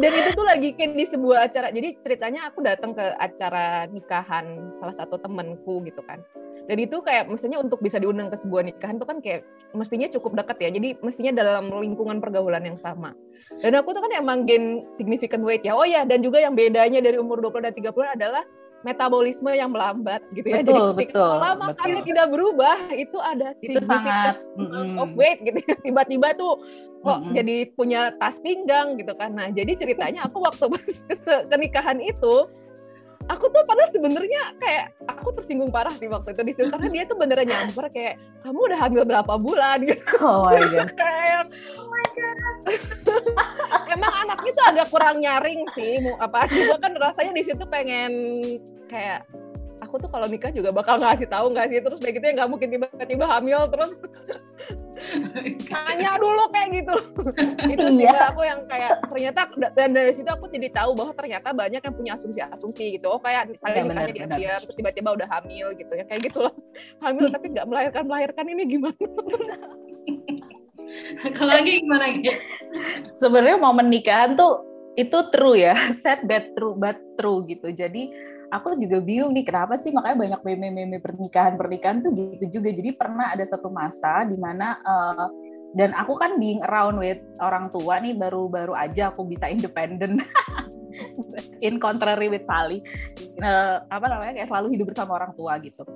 dan 0.00 0.12
itu 0.16 0.30
tuh 0.32 0.46
lagi 0.46 0.68
kayak 0.74 0.96
di 0.96 1.04
sebuah 1.06 1.50
acara. 1.50 1.68
Jadi 1.70 1.88
ceritanya 2.00 2.48
aku 2.48 2.64
datang 2.64 2.96
ke 2.96 3.04
acara 3.16 3.86
nikahan 3.90 4.72
salah 4.80 4.96
satu 4.96 5.20
temenku 5.20 5.84
gitu 5.84 6.00
kan. 6.04 6.24
Dan 6.70 6.78
itu 6.78 7.02
kayak 7.02 7.26
mestinya 7.26 7.58
untuk 7.58 7.82
bisa 7.82 7.98
diundang 7.98 8.30
ke 8.30 8.38
sebuah 8.38 8.62
nikahan 8.62 8.94
itu 8.94 9.06
kan 9.08 9.18
kayak 9.18 9.42
mestinya 9.74 10.06
cukup 10.06 10.38
dekat 10.38 10.56
ya. 10.62 10.70
Jadi 10.70 10.88
mestinya 11.02 11.42
dalam 11.42 11.66
lingkungan 11.66 12.22
pergaulan 12.22 12.62
yang 12.62 12.78
sama. 12.78 13.10
Dan 13.58 13.74
aku 13.74 13.90
tuh 13.90 14.06
kan 14.06 14.12
emang 14.14 14.46
gain 14.46 14.86
significant 14.94 15.42
weight 15.42 15.66
ya. 15.66 15.74
Oh 15.74 15.82
ya 15.82 16.06
dan 16.06 16.22
juga 16.22 16.38
yang 16.38 16.54
bedanya 16.54 17.02
dari 17.02 17.18
umur 17.18 17.42
20 17.42 17.66
dan 17.66 17.74
30 17.74 17.90
adalah 18.14 18.42
metabolisme 18.80 19.52
yang 19.52 19.70
melambat 19.72 20.24
gitu 20.32 20.48
ya. 20.48 20.64
Betul, 20.64 20.96
Jadi 20.96 21.12
betul, 21.12 21.34
lama 21.36 21.66
betul. 21.76 22.00
tidak 22.04 22.26
berubah 22.32 22.78
itu 22.96 23.18
ada 23.20 23.52
itu 23.60 23.80
sangat 23.84 24.40
of 24.96 25.12
weight 25.16 25.44
gitu. 25.44 25.60
Tiba-tiba 25.84 26.32
tuh 26.36 26.64
kok 27.00 27.16
mm 27.20 27.24
-hmm. 27.24 27.34
jadi 27.36 27.56
punya 27.76 28.00
tas 28.16 28.40
pinggang 28.40 28.96
gitu 28.96 29.12
kan. 29.16 29.36
Nah, 29.36 29.48
jadi 29.52 29.72
ceritanya 29.76 30.28
aku 30.28 30.40
waktu 30.44 30.64
pas 30.72 30.94
ke, 31.08 31.34
ke 31.48 31.56
nikahan 31.60 32.00
itu 32.00 32.48
aku 33.28 33.52
tuh 33.52 33.62
padahal 33.68 33.90
sebenarnya 33.92 34.56
kayak 34.56 34.96
aku 35.04 35.34
tersinggung 35.36 35.68
parah 35.68 35.92
sih 35.98 36.08
waktu 36.08 36.32
itu 36.32 36.42
di 36.46 36.52
situ 36.56 36.68
karena 36.72 36.88
dia 36.88 37.02
tuh 37.04 37.16
beneran 37.20 37.46
nyamper 37.46 37.86
kayak 37.92 38.14
kamu 38.40 38.58
udah 38.72 38.78
hamil 38.80 39.02
berapa 39.04 39.34
bulan 39.36 39.78
gitu. 39.84 40.16
Oh 40.24 40.48
my 40.48 40.60
god. 40.62 40.90
kayak 41.02 41.44
oh 41.76 41.86
my 41.88 42.06
god. 42.16 42.44
Emang 43.94 44.12
anaknya 44.24 44.50
tuh 44.54 44.64
agak 44.70 44.86
kurang 44.88 45.16
nyaring 45.20 45.60
sih, 45.76 46.00
mau 46.00 46.16
apa 46.22 46.46
juga 46.48 46.78
kan 46.80 46.92
rasanya 46.96 47.32
di 47.34 47.42
situ 47.44 47.64
pengen 47.66 48.12
kayak 48.86 49.26
aku 49.82 49.98
tuh 49.98 50.10
kalau 50.12 50.30
nikah 50.30 50.52
juga 50.54 50.70
bakal 50.70 51.02
ngasih 51.02 51.26
tahu 51.26 51.50
nggak 51.50 51.66
sih 51.72 51.82
terus 51.82 51.98
kayak 51.98 52.14
gitu 52.20 52.24
ya 52.30 52.32
nggak 52.38 52.50
mungkin 52.52 52.68
tiba-tiba 52.70 53.26
hamil 53.26 53.66
terus 53.72 53.98
tanya 55.66 56.10
dulu 56.20 56.44
kayak 56.52 56.68
gitu. 56.82 56.94
Itu 57.74 57.86
sih 57.96 58.06
iya. 58.06 58.30
aku 58.30 58.44
yang 58.44 58.60
kayak 58.68 59.00
ternyata 59.08 59.40
dan 59.72 59.90
dari 59.96 60.12
situ 60.12 60.28
aku 60.28 60.46
jadi 60.52 60.68
tahu 60.70 60.94
bahwa 60.96 61.12
ternyata 61.16 61.52
banyak 61.56 61.82
yang 61.82 61.94
punya 61.96 62.12
asumsi-asumsi 62.16 63.00
gitu. 63.00 63.08
Oh 63.10 63.20
kayak 63.20 63.50
misalnya 63.50 63.80
ya, 63.80 63.84
nikahnya 63.88 64.12
di 64.12 64.22
Asia 64.24 64.52
terus 64.62 64.76
tiba-tiba 64.76 65.10
udah 65.16 65.28
hamil 65.28 65.72
gitu 65.74 65.92
ya. 65.94 66.04
Kayak 66.06 66.22
gitulah. 66.30 66.54
Hamil 67.04 67.26
tapi 67.32 67.46
nggak 67.52 67.66
melahirkan 67.66 68.04
melahirkan 68.06 68.44
ini 68.48 68.62
gimana? 68.68 68.98
Kalau 71.38 71.54
lagi 71.54 71.86
gimana 71.86 72.10
gitu 72.18 72.34
sebenarnya 73.14 73.62
momen 73.62 73.94
nikahan 73.94 74.34
tuh 74.34 74.66
itu 74.98 75.18
true 75.30 75.56
ya. 75.56 75.74
Set 75.94 76.26
bad 76.26 76.50
true 76.58 76.76
but 76.76 76.98
true 77.16 77.46
gitu. 77.46 77.72
Jadi 77.72 78.10
aku 78.50 78.76
juga 78.76 78.98
bingung 79.00 79.32
nih 79.32 79.46
kenapa 79.46 79.78
sih? 79.78 79.94
Makanya 79.94 80.16
banyak 80.18 80.40
meme-meme 80.42 80.98
pernikahan 80.98 81.54
pernikahan 81.54 82.02
tuh 82.02 82.12
gitu 82.14 82.60
juga. 82.60 82.68
Jadi 82.74 82.90
pernah 82.94 83.32
ada 83.32 83.44
satu 83.46 83.70
masa 83.70 84.26
di 84.26 84.36
mana 84.36 84.78
uh, 84.82 85.26
dan 85.78 85.94
aku 85.94 86.18
kan 86.18 86.36
being 86.42 86.58
around 86.66 86.98
with 86.98 87.22
orang 87.38 87.70
tua 87.70 88.02
nih 88.02 88.18
baru-baru 88.18 88.74
aja 88.74 89.14
aku 89.14 89.22
bisa 89.22 89.46
independen 89.46 90.18
in 91.66 91.78
contrary 91.78 92.26
with 92.26 92.42
Sally. 92.44 92.82
Uh, 93.38 93.78
apa 93.88 94.06
namanya? 94.10 94.42
Kayak 94.42 94.50
selalu 94.50 94.74
hidup 94.74 94.86
bersama 94.90 95.16
orang 95.16 95.32
tua 95.38 95.56
gitu. 95.62 95.86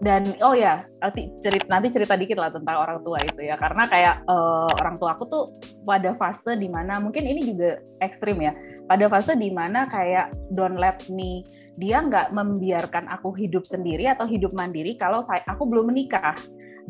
Dan 0.00 0.32
oh 0.40 0.56
ya 0.56 0.80
nanti 1.04 1.28
cerita 1.44 1.68
nanti 1.68 1.92
cerita 1.92 2.16
dikit 2.16 2.40
lah 2.40 2.48
tentang 2.48 2.80
orang 2.80 3.04
tua 3.04 3.20
itu 3.20 3.44
ya. 3.44 3.60
Karena 3.60 3.84
kayak 3.84 4.24
uh, 4.24 4.72
orang 4.80 4.96
tua 4.96 5.12
aku 5.12 5.28
tuh 5.28 5.44
pada 5.84 6.16
fase 6.16 6.56
di 6.56 6.72
mana 6.72 6.96
mungkin 6.96 7.28
ini 7.28 7.52
juga 7.52 7.76
ekstrim 8.00 8.40
ya 8.40 8.56
pada 8.88 9.06
fase 9.12 9.36
di 9.36 9.52
mana 9.52 9.84
kayak 9.92 10.32
don't 10.56 10.80
let 10.80 10.96
me 11.12 11.44
dia 11.80 12.04
nggak 12.04 12.36
membiarkan 12.36 13.08
aku 13.08 13.32
hidup 13.32 13.64
sendiri 13.64 14.12
atau 14.12 14.28
hidup 14.28 14.52
mandiri 14.52 14.94
kalau 15.00 15.24
saya 15.24 15.40
aku 15.48 15.64
belum 15.64 15.88
menikah. 15.88 16.36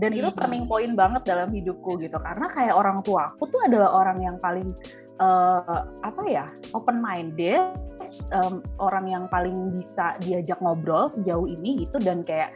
Dan 0.00 0.16
itu 0.16 0.32
turning 0.32 0.64
point 0.64 0.96
banget 0.96 1.28
dalam 1.28 1.52
hidupku 1.52 2.00
gitu. 2.00 2.16
Karena 2.18 2.48
kayak 2.48 2.74
orang 2.74 3.04
tua 3.04 3.30
aku 3.30 3.46
tuh 3.52 3.60
adalah 3.68 3.92
orang 3.94 4.18
yang 4.18 4.36
paling 4.40 4.72
uh, 5.20 5.84
apa 6.02 6.22
ya 6.24 6.48
open 6.72 7.04
minded 7.04 7.76
um, 8.32 8.64
orang 8.80 9.12
yang 9.12 9.24
paling 9.28 9.54
bisa 9.76 10.16
diajak 10.24 10.56
ngobrol 10.64 11.06
sejauh 11.06 11.44
ini 11.46 11.84
gitu. 11.84 12.00
Dan 12.00 12.24
kayak 12.24 12.50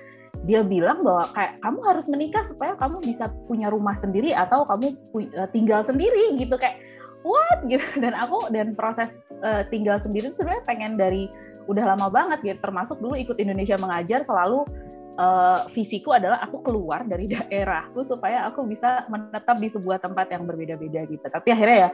dia 0.49 0.65
bilang 0.65 1.05
bahwa 1.05 1.29
kayak 1.37 1.61
kamu 1.61 1.79
harus 1.85 2.07
menikah 2.09 2.43
supaya 2.43 2.73
kamu 2.81 2.99
bisa 3.05 3.29
punya 3.45 3.69
rumah 3.69 3.95
sendiri 3.95 4.33
atau 4.33 4.65
kamu 4.65 4.97
uh, 5.37 5.49
tinggal 5.53 5.85
sendiri 5.85 6.35
gitu. 6.41 6.57
Kayak 6.57 6.81
what 7.25 7.59
gitu. 7.67 7.83
Dan 8.05 8.13
aku 8.15 8.53
dan 8.53 8.77
proses 8.77 9.25
uh, 9.43 9.65
tinggal 9.73 9.97
sendiri 9.99 10.29
sebenarnya 10.29 10.65
pengen 10.69 10.95
dari 11.01 11.27
udah 11.67 11.97
lama 11.97 12.13
banget 12.13 12.39
gitu. 12.45 12.59
Termasuk 12.61 13.01
dulu 13.01 13.17
ikut 13.17 13.41
Indonesia 13.41 13.81
mengajar 13.81 14.21
selalu 14.23 14.69
uh, 15.17 15.67
visiku 15.73 16.15
adalah 16.15 16.45
aku 16.45 16.61
keluar 16.61 17.03
dari 17.09 17.27
daerahku 17.35 18.05
supaya 18.05 18.47
aku 18.47 18.69
bisa 18.69 19.09
menetap 19.09 19.57
di 19.59 19.73
sebuah 19.73 19.99
tempat 20.05 20.31
yang 20.31 20.45
berbeda-beda 20.45 21.09
gitu. 21.09 21.25
Tapi 21.25 21.49
akhirnya 21.51 21.79
ya 21.89 21.91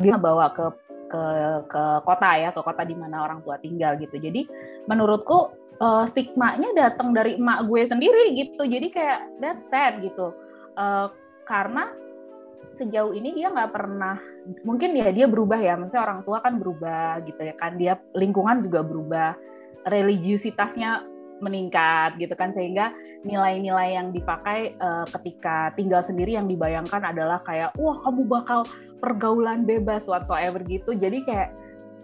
dia 0.00 0.16
bawa 0.18 0.50
ke 0.52 0.66
ke 1.10 1.22
ke 1.66 1.82
kota 2.06 2.30
ya 2.38 2.50
ke 2.54 2.60
kota 2.62 2.82
di 2.86 2.94
mana 2.94 3.26
orang 3.26 3.42
tua 3.42 3.58
tinggal 3.58 3.98
gitu. 3.98 4.18
Jadi 4.18 4.46
menurutku 4.86 5.50
uh, 5.82 6.04
stigmanya 6.06 6.70
datang 6.76 7.10
dari 7.10 7.38
emak 7.38 7.66
gue 7.66 7.82
sendiri 7.86 8.34
gitu. 8.38 8.62
Jadi 8.66 8.88
kayak 8.94 9.18
that's 9.42 9.66
sad 9.70 9.98
gitu. 10.02 10.30
Uh, 10.78 11.10
karena 11.50 11.90
sejauh 12.78 13.12
ini 13.12 13.34
dia 13.34 13.50
nggak 13.50 13.72
pernah 13.72 14.16
mungkin 14.64 14.96
ya 14.96 15.10
dia 15.12 15.26
berubah 15.26 15.58
ya 15.58 15.74
maksudnya 15.76 16.06
orang 16.06 16.20
tua 16.22 16.38
kan 16.40 16.56
berubah 16.56 17.20
gitu 17.26 17.40
ya 17.42 17.54
kan 17.58 17.76
dia 17.76 17.98
lingkungan 18.16 18.62
juga 18.64 18.80
berubah 18.80 19.30
religiusitasnya 19.84 21.04
meningkat 21.40 22.20
gitu 22.20 22.36
kan 22.36 22.52
sehingga 22.52 22.92
nilai-nilai 23.24 23.96
yang 23.96 24.12
dipakai 24.12 24.76
uh, 24.80 25.04
ketika 25.18 25.72
tinggal 25.76 26.00
sendiri 26.00 26.36
yang 26.36 26.48
dibayangkan 26.48 27.04
adalah 27.04 27.40
kayak 27.44 27.72
wah 27.76 27.96
kamu 28.00 28.24
bakal 28.28 28.64
pergaulan 29.00 29.64
bebas 29.64 30.08
whatsoever 30.08 30.60
gitu. 30.64 30.92
Jadi 30.96 31.24
kayak 31.24 31.52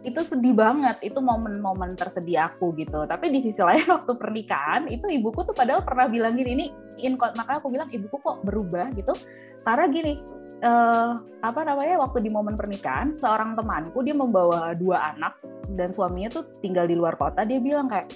itu 0.05 0.21
sedih 0.23 0.55
banget 0.55 1.03
itu 1.03 1.19
momen-momen 1.19 1.97
tersedia 1.97 2.53
aku 2.53 2.77
gitu. 2.77 3.05
Tapi 3.09 3.33
di 3.33 3.41
sisi 3.41 3.61
lain 3.61 3.85
waktu 3.97 4.13
pernikahan 4.17 4.89
itu 4.93 5.09
ibuku 5.09 5.45
tuh 5.45 5.57
padahal 5.57 5.85
pernah 5.85 6.09
bilang 6.09 6.37
gini 6.37 6.51
ini 6.53 6.67
in 7.01 7.17
maka 7.17 7.61
aku 7.61 7.73
bilang 7.73 7.89
ibuku 7.93 8.17
kok 8.21 8.45
berubah 8.45 8.93
gitu. 8.97 9.17
Karena 9.65 9.89
gini 9.89 10.13
uh, 10.63 11.21
apa 11.43 11.61
namanya 11.67 12.01
waktu 12.01 12.25
di 12.25 12.31
momen 12.33 12.55
pernikahan 12.55 13.13
seorang 13.13 13.59
temanku 13.59 14.01
dia 14.01 14.17
membawa 14.17 14.73
dua 14.77 15.13
anak 15.17 15.37
dan 15.75 15.91
suaminya 15.93 16.41
tuh 16.41 16.45
tinggal 16.63 16.87
di 16.87 16.95
luar 16.97 17.19
kota 17.19 17.43
dia 17.43 17.61
bilang 17.61 17.91
kayak 17.91 18.09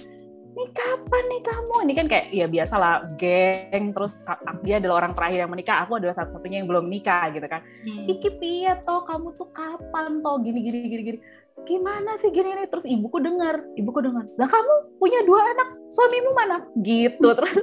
ini 0.51 0.67
kapan 0.75 1.23
nih 1.31 1.41
kamu? 1.47 1.75
Ini 1.87 1.93
kan 1.95 2.07
kayak 2.11 2.25
ya 2.35 2.45
biasalah 2.51 3.15
geng 3.15 3.95
terus 3.95 4.19
dia 4.67 4.83
adalah 4.83 5.07
orang 5.07 5.15
terakhir 5.15 5.47
yang 5.47 5.51
menikah 5.51 5.87
aku 5.87 5.95
adalah 5.95 6.11
satu-satunya 6.11 6.59
yang 6.59 6.67
belum 6.67 6.91
menikah 6.91 7.31
gitu 7.31 7.47
kan. 7.47 7.63
Hmm. 7.63 8.11
iki 8.11 8.29
piye 8.35 8.75
toh 8.83 9.07
kamu 9.07 9.31
tuh 9.39 9.47
kapan 9.55 10.19
toh 10.19 10.35
gini 10.43 10.59
gini 10.59 10.77
gini 10.91 11.03
gini. 11.07 11.19
Gimana 11.63 12.19
sih 12.19 12.35
gini 12.35 12.51
nih 12.51 12.67
terus 12.67 12.83
ibuku 12.83 13.23
dengar 13.23 13.63
ibuku 13.79 14.03
dengar 14.03 14.27
lah 14.35 14.49
kamu 14.49 14.73
punya 14.99 15.23
dua 15.23 15.39
anak 15.55 15.69
suamimu 15.87 16.31
mana? 16.35 16.57
Gitu 16.83 17.27
terus 17.31 17.55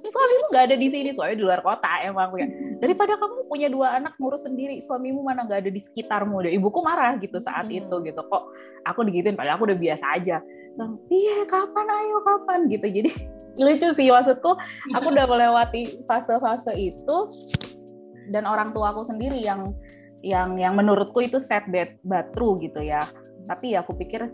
suamimu 0.00 0.44
nggak 0.52 0.64
ada 0.72 0.76
di 0.76 0.88
sini 0.88 1.10
suami 1.12 1.34
di 1.36 1.44
luar 1.44 1.60
kota 1.60 1.88
emang 2.04 2.32
ya. 2.36 2.48
Daripada 2.80 3.20
kamu 3.20 3.44
punya 3.46 3.68
dua 3.68 4.00
anak 4.00 4.16
ngurus 4.16 4.48
sendiri 4.48 4.80
suamimu 4.80 5.20
mana 5.20 5.44
nggak 5.44 5.68
ada 5.68 5.70
di 5.70 5.80
sekitarmu. 5.80 6.48
Deh 6.48 6.52
ibuku 6.56 6.80
marah 6.80 7.20
gitu 7.20 7.36
saat 7.38 7.68
hmm. 7.68 7.78
itu 7.84 7.96
gitu. 8.08 8.20
Kok 8.24 8.42
aku 8.88 9.00
digituin 9.08 9.36
padahal 9.36 9.60
aku 9.60 9.68
udah 9.68 9.78
biasa 9.78 10.04
aja. 10.16 10.36
Iya 11.12 11.38
kapan 11.44 11.86
ayo 11.86 12.18
kapan? 12.24 12.60
Gitu. 12.72 12.86
Jadi 12.88 13.10
lucu 13.60 13.88
sih 13.92 14.08
maksudku 14.08 14.56
aku 14.96 15.06
udah 15.12 15.26
melewati 15.28 16.00
fase-fase 16.08 16.72
itu. 16.76 17.16
Dan 18.32 18.48
orang 18.48 18.72
tua 18.72 18.96
aku 18.96 19.04
sendiri 19.04 19.44
yang 19.44 19.76
yang 20.22 20.54
yang 20.56 20.72
menurutku 20.78 21.20
itu 21.20 21.36
set 21.36 21.68
true 22.32 22.56
gitu 22.64 22.80
ya. 22.80 23.04
Tapi 23.44 23.76
ya 23.76 23.84
aku 23.84 23.92
pikir 23.98 24.30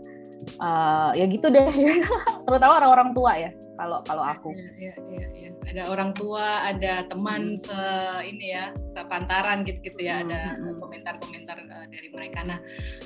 uh, 0.59 1.11
ya 1.15 1.25
gitu 1.27 1.47
deh 1.51 1.67
terutama 2.45 2.79
orang-orang 2.79 3.09
tua 3.15 3.33
ya 3.35 3.51
kalau 3.79 4.03
kalau 4.03 4.23
aku 4.27 4.51
ya, 4.75 4.91
ya, 4.91 4.93
ya, 5.07 5.27
ya. 5.31 5.49
ada 5.71 5.83
orang 5.87 6.11
tua 6.11 6.67
ada 6.67 7.07
teman 7.07 7.55
hmm. 7.55 7.63
se 7.63 7.79
ini 8.27 8.51
ya 8.51 8.75
sepantaran 8.83 9.63
gitu 9.63 9.79
gitu 9.87 9.99
ya 10.03 10.19
hmm. 10.19 10.23
ada 10.27 10.39
hmm, 10.51 10.59
hmm. 10.59 10.75
komentar-komentar 10.83 11.57
uh, 11.63 11.87
dari 11.87 12.07
mereka 12.11 12.39
nah 12.43 12.59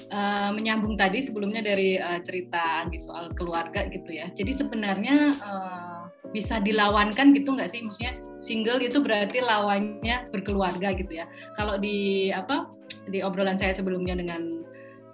uh, 0.10 0.50
menyambung 0.50 0.98
tadi 0.98 1.22
sebelumnya 1.22 1.62
dari 1.62 2.02
uh, 2.02 2.18
cerita 2.26 2.86
Anggi 2.86 2.98
soal 2.98 3.30
keluarga 3.38 3.86
gitu 3.90 4.10
ya 4.10 4.34
jadi 4.34 4.52
sebenarnya 4.58 5.38
uh, 5.46 6.10
bisa 6.34 6.58
dilawankan 6.58 7.38
gitu 7.38 7.54
nggak 7.54 7.70
sih 7.70 7.86
maksudnya 7.86 8.18
single 8.42 8.82
itu 8.82 8.98
berarti 8.98 9.38
lawannya 9.46 10.26
berkeluarga 10.34 10.98
gitu 10.98 11.22
ya 11.22 11.30
kalau 11.54 11.78
di 11.78 12.34
apa 12.34 12.66
di 13.08 13.22
obrolan 13.22 13.62
saya 13.62 13.78
sebelumnya 13.78 14.18
dengan 14.18 14.66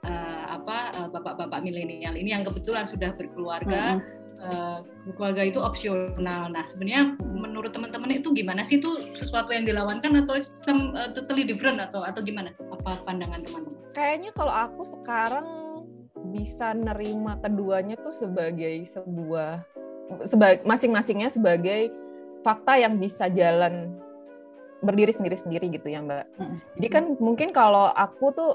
uh, 0.05 0.45
apa 0.49 0.77
uh, 0.99 1.09
bapak-bapak 1.11 1.59
milenial 1.63 2.15
ini 2.15 2.31
yang 2.31 2.43
kebetulan 2.45 2.85
sudah 2.85 3.15
berkeluarga 3.15 3.99
mm-hmm. 3.99 4.43
uh, 4.43 4.79
berkeluarga 5.09 5.41
itu 5.47 5.59
opsional. 5.59 6.51
Nah 6.51 6.63
sebenarnya 6.67 7.17
menurut 7.23 7.71
teman-teman 7.73 8.19
itu 8.19 8.31
gimana 8.31 8.61
sih 8.63 8.79
itu 8.79 9.15
sesuatu 9.17 9.51
yang 9.51 9.65
dilawankan 9.67 10.25
atau 10.25 10.39
some, 10.63 10.93
uh, 10.95 11.11
totally 11.11 11.43
different 11.43 11.81
atau 11.81 12.05
atau 12.05 12.21
gimana? 12.23 12.53
Apa 12.79 13.03
pandangan 13.03 13.41
teman-teman? 13.43 13.79
Kayaknya 13.95 14.31
kalau 14.37 14.53
aku 14.53 14.81
sekarang 14.99 15.47
bisa 16.29 16.75
nerima 16.75 17.39
keduanya 17.41 17.95
tuh 17.97 18.13
sebagai 18.13 18.85
sebuah 18.91 19.63
sebagai 20.25 20.65
masing-masingnya 20.65 21.29
sebagai 21.29 21.89
fakta 22.41 22.79
yang 22.79 22.97
bisa 22.97 23.29
jalan 23.29 23.93
berdiri 24.79 25.11
sendiri-sendiri 25.11 25.75
gitu 25.75 25.91
ya 25.91 25.99
Mbak. 25.99 26.25
Mm 26.39 26.45
-hmm. 26.45 26.57
Jadi 26.79 26.87
kan 26.87 27.03
mungkin 27.19 27.49
kalau 27.51 27.91
aku 27.91 28.31
tuh 28.31 28.53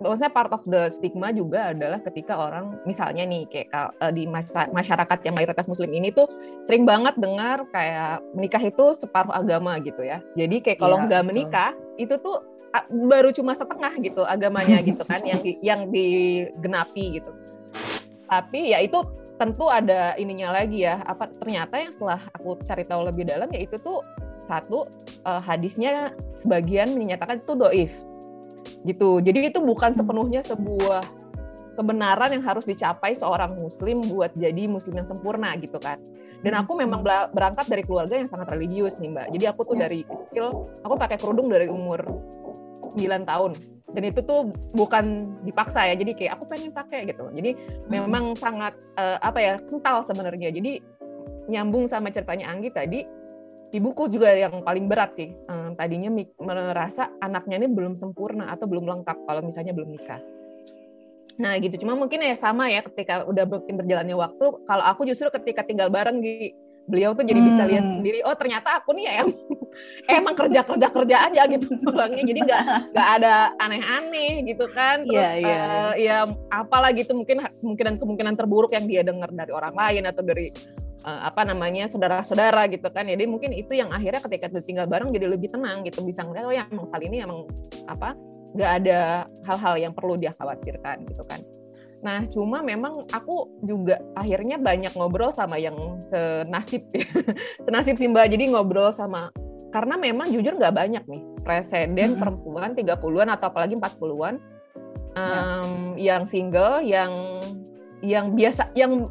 maksudnya 0.00 0.32
part 0.32 0.50
of 0.50 0.64
the 0.64 0.88
stigma 0.88 1.28
juga 1.30 1.76
adalah 1.76 2.00
ketika 2.00 2.40
orang 2.40 2.80
misalnya 2.88 3.28
nih 3.28 3.44
kayak 3.46 3.68
uh, 4.00 4.08
di 4.08 4.24
masyarakat 4.72 5.18
yang 5.28 5.34
mayoritas 5.36 5.68
muslim 5.68 5.92
ini 5.92 6.08
tuh 6.08 6.24
sering 6.64 6.88
banget 6.88 7.20
dengar 7.20 7.68
kayak 7.68 8.24
menikah 8.32 8.64
itu 8.64 8.96
separuh 8.96 9.30
agama 9.36 9.76
gitu 9.84 10.00
ya. 10.00 10.24
Jadi 10.34 10.64
kayak 10.64 10.80
kalau 10.80 11.04
iya, 11.04 11.06
nggak 11.06 11.24
menikah 11.28 11.70
itu 12.00 12.16
tuh 12.16 12.40
baru 12.88 13.28
cuma 13.34 13.52
setengah 13.52 13.92
gitu 14.00 14.24
agamanya 14.24 14.80
gitu 14.88 15.04
kan 15.04 15.20
yang 15.20 15.40
di, 15.44 15.52
yang 15.60 15.80
digenapi 15.92 17.20
gitu. 17.20 17.30
Tapi 18.24 18.72
ya 18.72 18.80
itu 18.80 19.04
tentu 19.36 19.68
ada 19.68 20.16
ininya 20.16 20.56
lagi 20.56 20.88
ya. 20.88 21.04
Apa 21.04 21.28
ternyata 21.28 21.76
yang 21.76 21.92
setelah 21.92 22.24
aku 22.32 22.56
cari 22.64 22.88
tahu 22.88 23.04
lebih 23.04 23.28
dalam 23.28 23.52
ya 23.52 23.68
itu 23.68 23.76
tuh 23.76 24.00
satu 24.48 24.88
uh, 25.28 25.38
hadisnya 25.44 26.10
sebagian 26.34 26.96
menyatakan 26.98 27.38
itu 27.38 27.54
doif 27.54 27.92
gitu. 28.84 29.20
Jadi 29.20 29.52
itu 29.52 29.58
bukan 29.60 29.92
hmm. 29.92 29.98
sepenuhnya 29.98 30.40
sebuah 30.44 31.02
kebenaran 31.78 32.36
yang 32.36 32.44
harus 32.44 32.68
dicapai 32.68 33.16
seorang 33.16 33.56
muslim 33.56 34.04
buat 34.04 34.34
jadi 34.36 34.68
muslim 34.68 35.00
yang 35.00 35.08
sempurna 35.08 35.56
gitu 35.56 35.80
kan. 35.80 36.00
Dan 36.40 36.56
aku 36.56 36.76
hmm. 36.76 36.80
memang 36.84 37.00
berangkat 37.32 37.66
dari 37.68 37.82
keluarga 37.84 38.16
yang 38.16 38.28
sangat 38.28 38.52
religius 38.52 38.96
nih 39.00 39.12
Mbak. 39.12 39.26
Jadi 39.36 39.44
aku 39.48 39.60
tuh 39.64 39.76
ya. 39.76 39.88
dari 39.88 40.00
kecil 40.04 40.46
aku 40.84 40.94
pakai 40.96 41.16
kerudung 41.20 41.48
dari 41.48 41.68
umur 41.68 42.00
9 42.96 43.00
tahun. 43.24 43.52
Dan 43.90 44.06
itu 44.06 44.22
tuh 44.22 44.54
bukan 44.72 45.34
dipaksa 45.42 45.88
ya. 45.90 45.94
Jadi 45.98 46.14
kayak 46.14 46.38
aku 46.38 46.44
pengen 46.48 46.70
pakai 46.72 47.10
gitu. 47.10 47.28
Jadi 47.32 47.56
hmm. 47.56 47.88
memang 47.92 48.36
sangat 48.36 48.72
uh, 48.96 49.18
apa 49.20 49.38
ya 49.40 49.54
kental 49.60 50.04
sebenarnya. 50.06 50.48
Jadi 50.52 50.80
nyambung 51.50 51.90
sama 51.90 52.14
ceritanya 52.14 52.46
Anggi 52.54 52.70
tadi 52.70 53.02
ibuku 53.70 54.10
juga 54.10 54.30
yang 54.34 54.62
paling 54.62 54.86
berat 54.90 55.14
sih. 55.14 55.30
Um, 55.46 55.74
tadinya 55.78 56.10
merasa 56.38 57.10
anaknya 57.22 57.62
ini 57.64 57.68
belum 57.70 57.94
sempurna 57.96 58.50
atau 58.50 58.66
belum 58.66 58.86
lengkap 58.86 59.26
kalau 59.26 59.42
misalnya 59.42 59.74
belum 59.74 59.90
nikah. 59.94 60.20
Nah 61.40 61.56
gitu, 61.56 61.80
cuma 61.80 61.96
mungkin 61.96 62.20
ya 62.20 62.36
sama 62.36 62.68
ya 62.68 62.84
ketika 62.84 63.24
udah 63.24 63.48
berjalannya 63.48 64.16
waktu, 64.18 64.46
kalau 64.66 64.84
aku 64.84 65.08
justru 65.08 65.32
ketika 65.32 65.64
tinggal 65.64 65.88
bareng 65.88 66.20
di 66.20 66.52
beliau 66.90 67.14
tuh 67.14 67.22
jadi 67.22 67.40
bisa 67.40 67.62
lihat 67.70 67.86
hmm. 67.86 67.94
sendiri 68.02 68.18
oh 68.26 68.34
ternyata 68.34 68.82
aku 68.82 68.90
nih 68.98 69.04
ya 69.06 69.12
em 69.22 69.30
emang 70.10 70.34
kerja 70.34 70.66
kerja 70.66 70.88
kerja 70.90 71.16
aja 71.30 71.42
gitu 71.46 71.70
orangnya 71.94 72.24
jadi 72.26 72.40
nggak 72.42 72.62
nggak 72.90 73.08
ada 73.20 73.34
aneh-aneh 73.62 74.42
gitu 74.50 74.66
kan 74.74 75.06
terus 75.06 75.14
yeah, 75.14 75.34
yeah, 75.38 75.62
uh, 75.62 75.92
ya 75.94 76.16
apalah 76.50 76.90
gitu 76.90 77.14
mungkin 77.14 77.46
kemungkinan 77.62 77.94
kemungkinan 78.02 78.34
terburuk 78.34 78.74
yang 78.74 78.90
dia 78.90 79.06
dengar 79.06 79.30
dari 79.30 79.54
orang 79.54 79.74
lain 79.78 80.02
atau 80.10 80.22
dari 80.26 80.50
uh, 81.04 81.20
apa 81.24 81.42
namanya 81.48 81.86
saudara-saudara 81.88 82.68
gitu 82.72 82.88
kan 82.92 83.06
jadi 83.08 83.24
mungkin 83.28 83.52
itu 83.54 83.76
yang 83.76 83.90
akhirnya 83.92 84.20
ketika 84.24 84.46
tinggal 84.62 84.86
bareng 84.86 85.12
jadi 85.12 85.26
lebih 85.30 85.52
tenang 85.52 85.84
gitu 85.86 86.04
bisa 86.04 86.24
ngeliat 86.24 86.44
oh 86.46 86.54
ya 86.54 86.64
emang 86.68 86.86
sal 86.88 87.02
ini 87.02 87.24
emang 87.24 87.46
apa 87.88 88.16
nggak 88.50 88.72
ada 88.82 89.24
hal-hal 89.46 89.74
yang 89.78 89.92
perlu 89.94 90.18
dia 90.18 90.34
khawatirkan 90.34 91.06
gitu 91.06 91.22
kan 91.26 91.40
Nah, 92.00 92.24
cuma 92.32 92.64
memang 92.64 93.04
aku 93.12 93.60
juga 93.60 94.00
akhirnya 94.16 94.56
banyak 94.56 94.96
ngobrol 94.96 95.36
sama 95.36 95.60
yang 95.60 95.76
senasib 96.08 96.88
ya. 96.96 97.04
senasib 97.68 98.00
Simba. 98.00 98.24
Jadi 98.24 98.48
ngobrol 98.48 98.88
sama 98.88 99.28
karena 99.70 99.94
memang 100.00 100.32
jujur 100.32 100.56
nggak 100.58 100.74
banyak 100.74 101.04
nih 101.06 101.22
presiden 101.46 102.16
hmm. 102.16 102.18
perempuan 102.18 102.72
30-an 102.74 103.28
atau 103.36 103.46
apalagi 103.52 103.78
40-an 103.78 104.34
um, 105.14 105.94
ya. 105.94 106.16
yang 106.16 106.22
single, 106.26 106.82
yang 106.82 107.12
yang 108.00 108.32
biasa 108.32 108.72
yang 108.74 109.06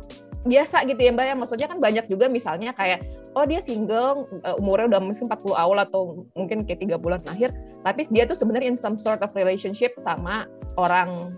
biasa 0.48 0.88
gitu 0.88 1.00
ya 1.00 1.12
Mbak 1.12 1.25
ya. 1.25 1.36
Maksudnya 1.36 1.67
kan 1.67 1.79
banyak 1.79 2.05
juga 2.08 2.25
misalnya 2.31 2.72
kayak 2.75 3.03
oh 3.36 3.46
dia 3.46 3.60
single 3.60 4.27
uh, 4.43 4.60
umurnya 4.62 4.98
udah 4.98 5.01
mungkin 5.03 5.25
40 5.27 5.53
awal 5.55 5.77
atau 5.84 6.25
mungkin 6.34 6.65
kayak 6.65 6.81
tiga 6.81 6.98
bulan 6.98 7.22
akhir 7.29 7.53
tapi 7.86 8.10
dia 8.10 8.25
tuh 8.25 8.36
sebenarnya 8.36 8.74
in 8.74 8.79
some 8.79 8.98
sort 8.98 9.22
of 9.22 9.29
relationship 9.38 9.93
sama 10.01 10.50
orang 10.75 11.29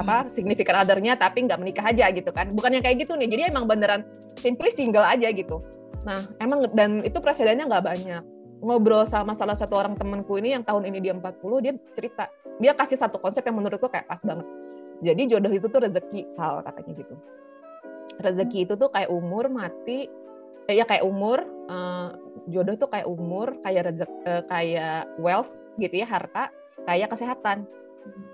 apa 0.00 0.32
significant 0.32 0.80
other-nya 0.80 1.12
tapi 1.12 1.44
nggak 1.44 1.60
menikah 1.60 1.84
aja 1.84 2.08
gitu 2.14 2.30
kan. 2.32 2.50
Bukan 2.54 2.78
yang 2.78 2.84
kayak 2.84 3.04
gitu 3.04 3.18
nih 3.18 3.28
jadi 3.28 3.42
emang 3.52 3.68
beneran 3.68 4.06
simply 4.40 4.70
single 4.72 5.04
aja 5.04 5.28
gitu. 5.30 5.60
Nah 6.06 6.24
emang 6.40 6.70
dan 6.72 7.04
itu 7.04 7.18
presidennya 7.20 7.68
nggak 7.68 7.84
banyak. 7.84 8.22
Ngobrol 8.64 9.04
sama 9.04 9.36
salah 9.36 9.52
satu 9.52 9.76
orang 9.76 9.92
temanku 9.92 10.40
ini 10.40 10.56
yang 10.56 10.64
tahun 10.64 10.88
ini 10.88 10.98
dia 11.04 11.12
40 11.12 11.36
dia 11.60 11.72
cerita. 11.92 12.32
Dia 12.62 12.72
kasih 12.72 12.96
satu 12.96 13.20
konsep 13.20 13.44
yang 13.44 13.60
menurutku 13.60 13.92
kayak 13.92 14.08
pas 14.08 14.22
banget. 14.24 14.46
Jadi 15.04 15.22
jodoh 15.28 15.52
itu 15.52 15.66
tuh 15.68 15.84
rezeki 15.84 16.32
sal 16.32 16.64
katanya 16.64 17.04
gitu 17.04 17.14
rezeki 18.20 18.68
itu 18.68 18.74
tuh 18.78 18.90
kayak 18.90 19.10
umur 19.10 19.50
mati 19.50 20.06
eh, 20.68 20.74
ya 20.74 20.84
kayak 20.86 21.04
umur 21.04 21.44
uh, 21.68 22.14
jodoh 22.48 22.76
tuh 22.78 22.88
kayak 22.88 23.08
umur 23.08 23.58
kayak 23.60 23.92
rezeki 23.92 24.14
uh, 24.26 24.42
kayak 24.48 25.08
wealth 25.20 25.50
gitu 25.80 26.02
ya 26.02 26.06
harta 26.06 26.50
kayak 26.86 27.10
kesehatan. 27.10 27.66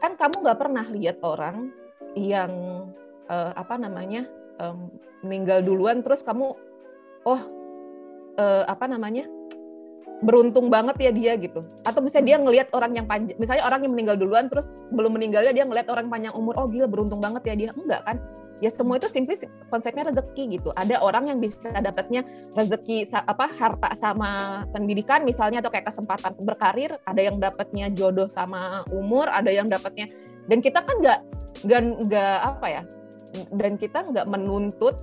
Kan 0.03 0.19
kamu 0.19 0.43
nggak 0.43 0.59
pernah 0.59 0.87
lihat 0.91 1.23
orang 1.23 1.71
yang 2.19 2.53
uh, 3.31 3.53
apa 3.55 3.79
namanya 3.79 4.27
um, 4.59 4.91
meninggal 5.23 5.63
duluan 5.63 6.03
terus 6.03 6.27
kamu 6.27 6.59
oh 7.25 7.43
uh, 8.41 8.65
apa 8.67 8.91
namanya 8.91 9.29
beruntung 10.21 10.69
banget 10.69 10.97
ya 11.01 11.11
dia 11.11 11.33
gitu. 11.41 11.65
Atau 11.85 12.05
misalnya 12.05 12.37
dia 12.37 12.39
ngelihat 12.41 12.69
orang 12.77 12.93
yang 12.97 13.07
panjang 13.09 13.37
misalnya 13.41 13.65
orang 13.65 13.81
yang 13.85 13.93
meninggal 13.97 14.17
duluan 14.21 14.47
terus 14.53 14.69
sebelum 14.89 15.17
meninggalnya 15.17 15.53
dia 15.53 15.65
ngelihat 15.65 15.89
orang 15.89 16.13
panjang 16.13 16.37
umur 16.37 16.57
oh 16.61 16.69
gila 16.69 16.87
beruntung 16.89 17.21
banget 17.25 17.43
ya 17.49 17.55
dia. 17.57 17.71
Enggak 17.73 18.05
kan? 18.05 18.17
Ya 18.61 18.69
semua 18.69 19.01
itu 19.01 19.09
simply 19.09 19.41
konsepnya 19.73 20.13
rezeki 20.13 20.61
gitu. 20.61 20.69
Ada 20.77 21.01
orang 21.01 21.33
yang 21.33 21.41
bisa 21.41 21.73
dapatnya 21.73 22.29
rezeki 22.53 23.09
apa 23.09 23.49
harta 23.49 23.91
sama 23.97 24.63
pendidikan 24.69 25.25
misalnya 25.25 25.65
atau 25.65 25.73
kayak 25.73 25.89
kesempatan 25.89 26.37
berkarir 26.45 27.01
ada 27.09 27.21
yang 27.25 27.41
dapatnya 27.41 27.89
jodoh 27.89 28.29
sama 28.29 28.85
umur 28.93 29.33
ada 29.33 29.49
yang 29.49 29.65
dapatnya 29.65 30.13
dan 30.45 30.61
kita 30.61 30.85
kan 30.85 30.97
nggak 31.01 31.21
nggak 31.65 32.39
apa 32.45 32.67
ya 32.69 32.83
dan 33.55 33.79
kita 33.81 34.05
nggak 34.11 34.27
menuntut 34.27 34.97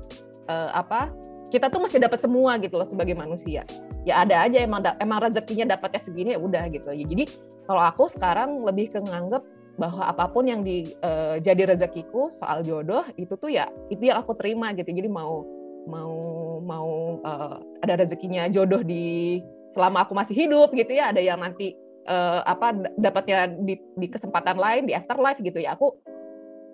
uh, 0.51 0.71
apa 0.73 1.09
kita 1.47 1.71
tuh 1.71 1.79
mesti 1.79 1.97
dapat 1.97 2.19
semua 2.19 2.59
gitu 2.59 2.75
loh 2.75 2.87
sebagai 2.87 3.15
manusia. 3.15 3.63
Ya 4.03 4.23
ada 4.23 4.43
aja 4.47 4.59
emang 4.59 4.83
emang 4.99 5.19
rezekinya 5.23 5.75
dapatnya 5.75 5.99
segini 5.99 6.35
ya 6.35 6.39
udah 6.39 6.67
gitu. 6.71 6.91
Ya 6.91 7.05
jadi 7.07 7.27
kalau 7.67 7.83
aku 7.83 8.07
sekarang 8.11 8.63
lebih 8.63 8.91
ke 8.95 8.99
nganggep 8.99 9.43
bahwa 9.77 10.09
apa 10.09 10.25
pun 10.33 10.49
yang 10.49 10.65
di, 10.65 10.97
uh, 11.05 11.37
jadi 11.37 11.69
rezekiku 11.69 12.33
soal 12.33 12.65
jodoh 12.65 13.05
itu 13.13 13.37
tuh 13.37 13.53
ya 13.53 13.69
itu 13.93 14.09
yang 14.09 14.19
aku 14.19 14.33
terima 14.35 14.73
gitu. 14.73 14.89
Jadi 14.89 15.07
mau 15.07 15.45
mau 15.87 16.15
mau 16.59 17.21
uh, 17.23 17.61
ada 17.85 17.93
rezekinya 17.95 18.51
jodoh 18.51 18.83
di 18.83 19.39
selama 19.71 20.03
aku 20.03 20.15
masih 20.15 20.35
hidup 20.35 20.71
gitu 20.75 20.95
ya 20.95 21.11
ada 21.11 21.21
yang 21.23 21.39
nanti 21.39 21.75
uh, 22.07 22.43
apa 22.43 22.75
dapatnya 22.95 23.51
di, 23.63 23.79
di 23.95 24.07
kesempatan 24.07 24.55
lain 24.55 24.87
di 24.87 24.95
afterlife 24.95 25.39
gitu 25.43 25.59
ya 25.59 25.75
aku 25.75 25.95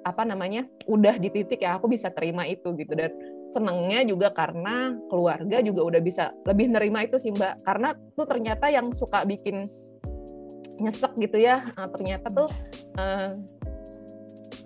apa 0.04 0.28
namanya 0.28 0.68
udah 0.86 1.16
di 1.16 1.32
titik 1.32 1.64
ya 1.64 1.80
aku 1.80 1.88
bisa 1.88 2.12
terima 2.12 2.44
itu 2.48 2.76
gitu. 2.76 2.94
Dan 2.94 3.12
senengnya 3.54 4.02
juga 4.02 4.34
karena 4.34 4.98
keluarga 5.08 5.62
juga 5.62 5.86
udah 5.86 6.02
bisa 6.02 6.34
lebih 6.50 6.74
nerima 6.74 7.06
itu 7.06 7.22
sih 7.22 7.30
mbak. 7.30 7.62
Karena 7.62 7.94
tuh 8.18 8.26
ternyata 8.26 8.74
yang 8.74 8.90
suka 8.92 9.22
bikin 9.24 9.70
nyesek 10.82 11.14
gitu 11.22 11.38
ya 11.38 11.62
uh, 11.78 11.86
ternyata 11.86 12.34
tuh 12.34 12.50
uh, 12.98 13.38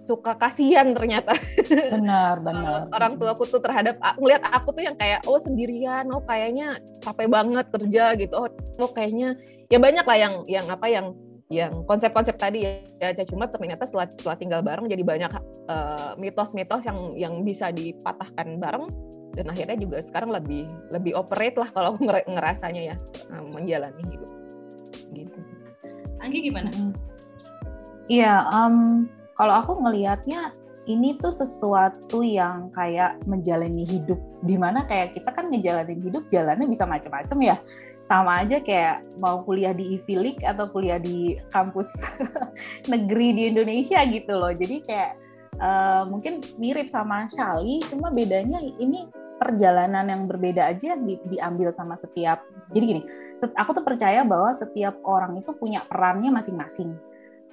suka 0.08 0.40
kasihan 0.40 0.96
ternyata. 0.96 1.36
Benar 1.68 2.40
benar. 2.48 2.88
orang 2.96 3.20
tua 3.20 3.36
aku 3.36 3.44
tuh 3.44 3.60
terhadap 3.60 4.00
ngelihat 4.16 4.48
aku 4.56 4.72
tuh 4.72 4.88
yang 4.88 4.96
kayak 4.96 5.20
oh 5.28 5.36
sendirian 5.36 6.08
oh 6.16 6.24
kayaknya 6.24 6.80
capek 7.04 7.28
banget 7.28 7.68
kerja 7.76 8.16
gitu. 8.16 8.34
Oh, 8.40 8.48
oh 8.80 8.92
kayaknya 8.96 9.36
ya 9.68 9.84
banyak 9.84 10.08
lah 10.08 10.18
yang 10.18 10.34
yang 10.48 10.66
apa 10.72 10.88
yang 10.88 11.12
yang 11.48 11.88
konsep-konsep 11.88 12.36
tadi 12.36 12.68
ya, 12.68 12.84
ya 13.00 13.24
cuma 13.24 13.48
ternyata 13.48 13.88
setelah, 13.88 14.12
setelah 14.12 14.36
tinggal 14.36 14.60
bareng 14.60 14.92
jadi 14.92 15.00
banyak 15.00 15.32
mitos-mitos 16.20 16.84
uh, 16.84 16.88
yang 16.92 17.00
yang 17.16 17.34
bisa 17.48 17.72
dipatahkan 17.72 18.60
bareng. 18.60 18.88
Dan 19.32 19.54
akhirnya 19.54 19.78
juga 19.78 20.02
sekarang 20.02 20.34
lebih 20.34 20.68
lebih 20.92 21.16
operate 21.16 21.56
lah 21.56 21.70
kalau 21.72 21.94
aku 21.96 22.04
ngerasanya 22.10 22.82
ya 22.94 22.96
menjalani 23.48 24.04
hidup. 24.12 24.32
Gitu. 25.16 25.40
Anggi 26.20 26.40
gimana? 26.52 26.70
Iya, 28.12 28.44
um, 28.52 29.08
kalau 29.40 29.54
aku 29.64 29.72
ngelihatnya 29.80 30.52
ini 30.88 31.20
tuh 31.20 31.32
sesuatu 31.32 32.24
yang 32.24 32.72
kayak 32.76 33.24
menjalani 33.24 33.88
hidup. 33.88 34.20
Di 34.44 34.60
mana 34.60 34.84
kayak 34.84 35.16
kita 35.16 35.32
kan 35.32 35.48
ngejalanin 35.48 36.00
hidup 36.04 36.28
jalannya 36.28 36.68
bisa 36.68 36.84
macam-macam 36.84 37.38
ya 37.40 37.56
sama 38.08 38.48
aja 38.48 38.64
kayak 38.64 39.04
mau 39.20 39.44
kuliah 39.44 39.76
di 39.76 40.00
Ivy 40.00 40.16
League 40.16 40.44
atau 40.48 40.72
kuliah 40.72 40.96
di 40.96 41.36
kampus 41.52 41.92
negeri 42.92 43.36
di 43.36 43.44
Indonesia 43.52 44.00
gitu 44.08 44.32
loh. 44.32 44.56
Jadi 44.56 44.80
kayak 44.88 45.12
uh, 45.60 46.08
mungkin 46.08 46.40
mirip 46.56 46.88
sama 46.88 47.28
Shali 47.28 47.84
cuma 47.92 48.08
bedanya 48.16 48.64
ini 48.64 49.12
perjalanan 49.38 50.08
yang 50.08 50.26
berbeda 50.26 50.72
aja 50.72 50.98
di, 50.98 51.20
diambil 51.30 51.70
sama 51.70 51.94
setiap 51.94 52.42
jadi 52.74 52.84
gini 52.90 53.02
aku 53.54 53.70
tuh 53.78 53.86
percaya 53.86 54.26
bahwa 54.26 54.50
setiap 54.50 54.98
orang 55.06 55.38
itu 55.38 55.54
punya 55.54 55.86
perannya 55.86 56.34
masing-masing 56.34 56.98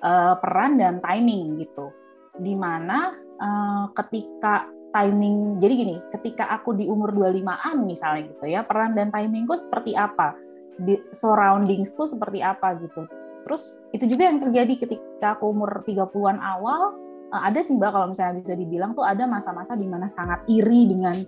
uh, 0.00 0.34
peran 0.40 0.76
dan 0.80 1.00
timing 1.04 1.60
gitu. 1.60 1.92
Di 2.36 2.54
mana 2.56 3.14
uh, 3.40 3.84
ketika 3.96 4.68
timing 4.94 5.59
jadi 5.59 5.74
gini 5.74 5.96
ketika 6.14 6.46
aku 6.54 6.78
di 6.78 6.87
umur 6.87 7.11
25-an 7.11 7.83
misalnya 7.83 8.30
gitu 8.30 8.44
ya 8.46 8.62
peran 8.62 8.94
dan 8.94 9.11
timingku 9.11 9.59
seperti 9.59 9.98
apa? 9.98 10.38
Di 10.78 10.98
surroundings 11.11 11.98
tuh 11.98 12.07
seperti 12.07 12.38
apa 12.38 12.78
gitu? 12.78 13.11
Terus 13.42 13.83
itu 13.90 14.07
juga 14.07 14.30
yang 14.30 14.38
terjadi 14.38 14.87
ketika 14.87 15.35
aku 15.35 15.50
umur 15.50 15.83
30-an 15.83 16.38
awal 16.38 16.94
uh, 17.35 17.42
ada 17.42 17.59
sih 17.61 17.74
mbak 17.74 17.90
kalau 17.90 18.07
misalnya 18.14 18.38
bisa 18.38 18.54
dibilang 18.54 18.94
tuh 18.94 19.02
ada 19.02 19.26
masa-masa 19.26 19.74
di 19.74 19.85
mana 19.90 20.07
sangat 20.07 20.46
iri 20.46 20.87
dengan 20.87 21.18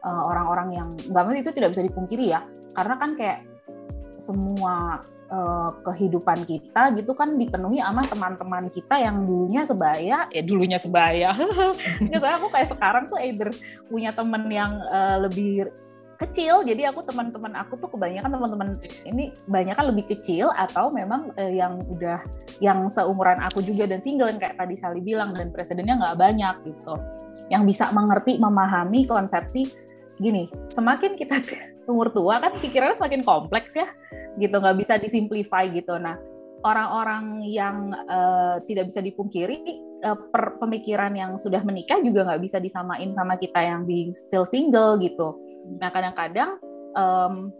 orang-orang 0.00 0.68
uh, 0.72 0.76
yang 0.80 0.88
nggak 1.12 1.44
itu 1.44 1.52
tidak 1.52 1.76
bisa 1.76 1.84
dipungkiri 1.84 2.32
ya 2.32 2.40
karena 2.72 2.94
kan 2.96 3.16
kayak 3.20 3.44
semua 4.16 5.00
uh, 5.30 5.70
kehidupan 5.86 6.44
kita 6.44 6.92
gitu 6.98 7.14
kan 7.14 7.38
dipenuhi 7.38 7.78
sama 7.80 8.02
teman-teman 8.04 8.64
kita 8.68 8.98
yang 8.98 9.24
dulunya 9.24 9.62
sebaya 9.64 10.26
ya 10.28 10.42
dulunya 10.42 10.78
sebaya. 10.78 11.30
Nggak 12.04 12.32
aku 12.42 12.46
kayak 12.52 12.68
sekarang 12.74 13.04
tuh 13.08 13.18
either 13.22 13.50
punya 13.88 14.10
temen 14.12 14.50
yang 14.50 14.82
uh, 14.90 15.22
lebih 15.22 15.70
kecil 16.20 16.60
jadi 16.68 16.92
aku 16.92 17.00
teman-teman 17.00 17.56
aku 17.56 17.80
tuh 17.80 17.88
kebanyakan 17.96 18.36
teman-teman 18.36 18.68
ini 19.08 19.32
banyak 19.48 19.72
kan 19.72 19.88
lebih 19.88 20.04
kecil 20.04 20.52
atau 20.52 20.92
memang 20.92 21.32
uh, 21.40 21.48
yang 21.48 21.80
udah 21.88 22.20
yang 22.60 22.84
seumuran 22.92 23.40
aku 23.40 23.64
juga 23.64 23.88
dan 23.88 24.04
single 24.04 24.28
kayak 24.36 24.60
tadi 24.60 24.76
Sally 24.76 25.00
bilang 25.00 25.32
dan 25.32 25.48
presidennya 25.48 25.96
nggak 25.96 26.20
banyak 26.20 26.54
gitu. 26.68 26.94
Yang 27.48 27.62
bisa 27.74 27.84
mengerti 27.90 28.36
memahami 28.36 29.08
konsepsi 29.08 29.72
gini 30.20 30.52
semakin 30.76 31.16
kita 31.16 31.40
umur 31.90 32.14
tua 32.14 32.38
kan 32.38 32.54
pikirannya 32.56 32.96
semakin 32.96 33.22
kompleks 33.26 33.74
ya 33.74 33.90
gitu. 34.38 34.56
Nggak 34.56 34.78
bisa 34.78 34.94
disimplify 34.96 35.66
gitu. 35.68 35.98
Nah 35.98 36.16
orang-orang 36.64 37.44
yang 37.44 37.92
uh, 38.08 38.60
tidak 38.68 38.92
bisa 38.92 39.00
dipungkiri 39.00 39.64
uh, 40.04 40.18
per 40.30 40.60
pemikiran 40.60 41.12
yang 41.16 41.36
sudah 41.40 41.60
menikah 41.64 42.00
juga 42.00 42.28
nggak 42.28 42.42
bisa 42.42 42.60
disamain 42.60 43.10
sama 43.12 43.36
kita 43.40 43.60
yang 43.60 43.84
being 43.88 44.12
still 44.12 44.44
single 44.48 44.96
gitu. 45.00 45.36
Nah 45.80 45.88
kadang-kadang 45.92 46.60
um, 46.96 47.52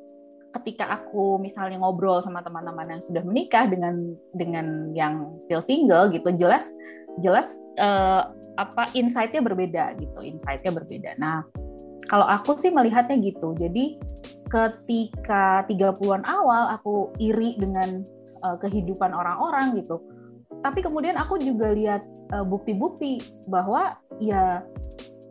ketika 0.60 0.90
aku 0.90 1.38
misalnya 1.38 1.78
ngobrol 1.78 2.18
sama 2.18 2.42
teman-teman 2.42 2.98
yang 2.98 3.02
sudah 3.02 3.22
menikah 3.22 3.70
dengan 3.70 4.18
dengan 4.34 4.90
yang 4.98 5.38
still 5.38 5.62
single 5.62 6.10
gitu 6.10 6.26
jelas 6.34 6.74
jelas 7.22 7.54
uh, 7.78 8.34
apa 8.58 8.90
insight-nya 8.92 9.40
berbeda 9.40 9.94
gitu. 9.96 10.18
Insight-nya 10.26 10.74
berbeda. 10.74 11.16
Nah 11.16 11.46
kalau 12.10 12.26
aku 12.26 12.58
sih 12.58 12.74
melihatnya 12.74 13.16
gitu. 13.22 13.54
Jadi 13.54 13.96
ketika 14.50 15.64
30-an 15.70 16.26
awal 16.26 16.74
aku 16.74 17.14
iri 17.22 17.54
dengan 17.56 18.02
uh, 18.42 18.58
kehidupan 18.58 19.14
orang-orang 19.14 19.78
gitu. 19.78 20.02
Tapi 20.60 20.82
kemudian 20.82 21.16
aku 21.16 21.38
juga 21.40 21.72
lihat 21.72 22.02
uh, 22.34 22.44
bukti-bukti 22.44 23.22
bahwa 23.46 23.96
ya 24.18 24.60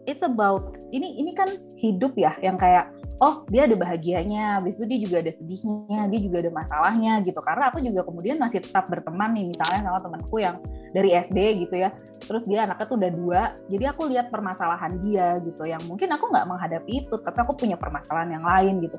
it's 0.07 0.23
about 0.23 0.79
ini 0.89 1.19
ini 1.19 1.35
kan 1.35 1.59
hidup 1.77 2.15
ya 2.15 2.33
yang 2.41 2.57
kayak 2.57 2.89
oh 3.19 3.43
dia 3.51 3.67
ada 3.67 3.75
bahagianya, 3.75 4.59
habis 4.59 4.79
itu 4.79 4.85
dia 4.87 4.99
juga 5.03 5.17
ada 5.19 5.31
sedihnya, 5.31 6.07
dia 6.07 6.19
juga 6.23 6.37
ada 6.39 6.51
masalahnya 6.55 7.13
gitu. 7.27 7.39
Karena 7.43 7.67
aku 7.67 7.83
juga 7.83 8.01
kemudian 8.07 8.39
masih 8.39 8.63
tetap 8.63 8.87
berteman 8.87 9.35
nih 9.35 9.51
misalnya 9.51 9.79
sama 9.83 9.99
temanku 9.99 10.39
yang 10.39 10.55
dari 10.95 11.13
SD 11.19 11.67
gitu 11.67 11.75
ya. 11.75 11.91
Terus 12.23 12.47
dia 12.47 12.63
anaknya 12.63 12.85
tuh 12.87 12.97
udah 12.97 13.11
dua, 13.11 13.41
jadi 13.67 13.91
aku 13.91 14.07
lihat 14.07 14.31
permasalahan 14.31 15.03
dia 15.03 15.35
gitu. 15.43 15.67
Yang 15.67 15.83
mungkin 15.91 16.09
aku 16.15 16.31
nggak 16.31 16.47
menghadapi 16.47 16.91
itu, 17.05 17.15
tapi 17.19 17.37
aku 17.43 17.53
punya 17.59 17.75
permasalahan 17.75 18.39
yang 18.39 18.45
lain 18.47 18.87
gitu. 18.87 18.97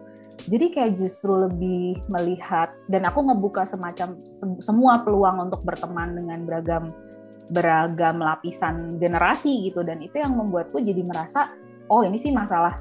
Jadi 0.49 0.67
kayak 0.73 0.93
justru 1.01 1.33
lebih 1.37 2.01
melihat 2.13 2.73
dan 2.93 3.09
aku 3.09 3.25
ngebuka 3.25 3.65
semacam 3.65 4.21
semua 4.61 5.01
peluang 5.01 5.49
untuk 5.49 5.65
berteman 5.65 6.17
dengan 6.17 6.45
beragam 6.45 6.89
beragam 7.51 8.23
lapisan 8.23 8.95
generasi 8.97 9.67
gitu 9.67 9.83
dan 9.83 9.99
itu 9.99 10.23
yang 10.23 10.39
membuatku 10.39 10.79
jadi 10.79 11.03
merasa 11.03 11.51
oh 11.91 12.07
ini 12.07 12.15
sih 12.15 12.31
masalah 12.31 12.79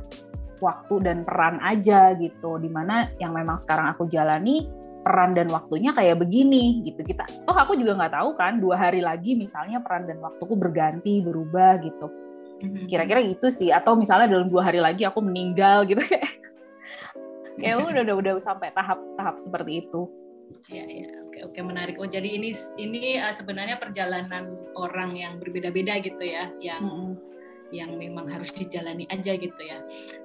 waktu 0.62 0.96
dan 1.04 1.24
peran 1.24 1.58
aja 1.64 2.14
gitu. 2.16 2.60
Di 2.60 2.70
mana 2.70 3.10
yang 3.18 3.36
memang 3.36 3.58
sekarang 3.60 3.92
aku 3.92 4.08
jalani 4.08 4.68
peran 5.02 5.32
dan 5.32 5.48
waktunya 5.50 5.96
kayak 5.96 6.20
begini 6.20 6.84
gitu. 6.84 7.02
Kita 7.02 7.26
oh 7.48 7.56
aku 7.56 7.80
juga 7.80 7.96
nggak 7.96 8.14
tahu 8.14 8.30
kan 8.36 8.60
dua 8.60 8.76
hari 8.76 9.00
lagi 9.00 9.36
misalnya 9.36 9.80
peran 9.80 10.06
dan 10.06 10.20
waktuku 10.20 10.54
berganti 10.56 11.24
berubah 11.24 11.80
gitu. 11.82 12.08
Mm-hmm. 12.60 12.92
kira-kira 12.92 13.24
gitu 13.24 13.48
sih. 13.48 13.72
Atau 13.72 13.96
misalnya 13.96 14.28
dalam 14.28 14.52
dua 14.52 14.68
hari 14.68 14.84
lagi 14.84 15.08
aku 15.08 15.24
meninggal 15.24 15.88
gitu. 15.88 16.04
Kayak 16.04 16.28
ya 17.64 17.80
udah 17.80 18.04
udah 18.04 18.16
udah 18.20 18.34
sampai 18.44 18.76
tahap 18.76 19.00
tahap 19.16 19.40
seperti 19.40 19.88
itu. 19.88 20.12
Ya 20.68 20.84
ya. 20.84 21.08
Oke 21.32 21.40
oke. 21.48 21.60
Menarik. 21.64 21.96
Oh 22.04 22.10
jadi 22.10 22.28
ini 22.36 22.52
ini 22.76 23.16
uh, 23.16 23.32
sebenarnya 23.32 23.80
perjalanan 23.80 24.76
orang 24.76 25.16
yang 25.16 25.40
berbeda-beda 25.40 26.04
gitu 26.04 26.20
ya 26.20 26.52
yang 26.60 26.84
mm-hmm 26.84 27.29
yang 27.70 27.96
memang 27.98 28.30
harus 28.30 28.50
dijalani 28.54 29.06
aja 29.10 29.38
gitu 29.38 29.62
ya. 29.62 29.82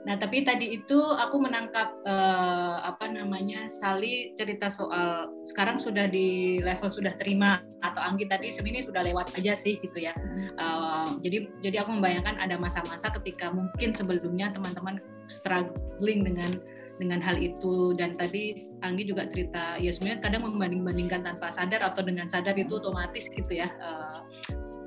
Nah 0.09 0.17
tapi 0.17 0.45
tadi 0.45 0.77
itu 0.81 0.99
aku 0.99 1.41
menangkap 1.41 1.95
uh, 2.05 2.85
apa 2.85 3.09
namanya 3.09 3.69
Sali 3.69 4.33
cerita 4.37 4.69
soal 4.69 5.33
sekarang 5.45 5.81
sudah 5.81 6.09
di 6.09 6.59
level 6.61 6.89
sudah 6.89 7.17
terima 7.21 7.61
atau 7.85 8.01
Anggi 8.01 8.29
tadi 8.29 8.53
sebenarnya 8.53 8.85
sudah 8.89 9.03
lewat 9.05 9.27
aja 9.37 9.53
sih 9.57 9.77
gitu 9.81 9.99
ya. 9.99 10.13
Uh, 10.61 11.17
jadi 11.21 11.49
jadi 11.61 11.85
aku 11.85 12.01
membayangkan 12.01 12.41
ada 12.41 12.57
masa-masa 12.61 13.13
ketika 13.21 13.53
mungkin 13.53 13.93
sebelumnya 13.97 14.53
teman-teman 14.53 15.01
struggling 15.29 16.25
dengan 16.25 16.61
dengan 16.99 17.19
hal 17.19 17.35
itu 17.43 17.95
dan 17.99 18.15
tadi 18.15 18.55
Anggi 18.87 19.11
juga 19.11 19.27
cerita 19.27 19.75
ya 19.83 19.91
sebenarnya 19.91 20.21
kadang 20.23 20.47
membanding-bandingkan 20.47 21.27
tanpa 21.27 21.51
sadar 21.51 21.83
atau 21.83 22.07
dengan 22.07 22.31
sadar 22.31 22.55
itu 22.55 22.79
otomatis 22.79 23.27
gitu 23.27 23.51
ya 23.51 23.67
uh, 23.83 24.13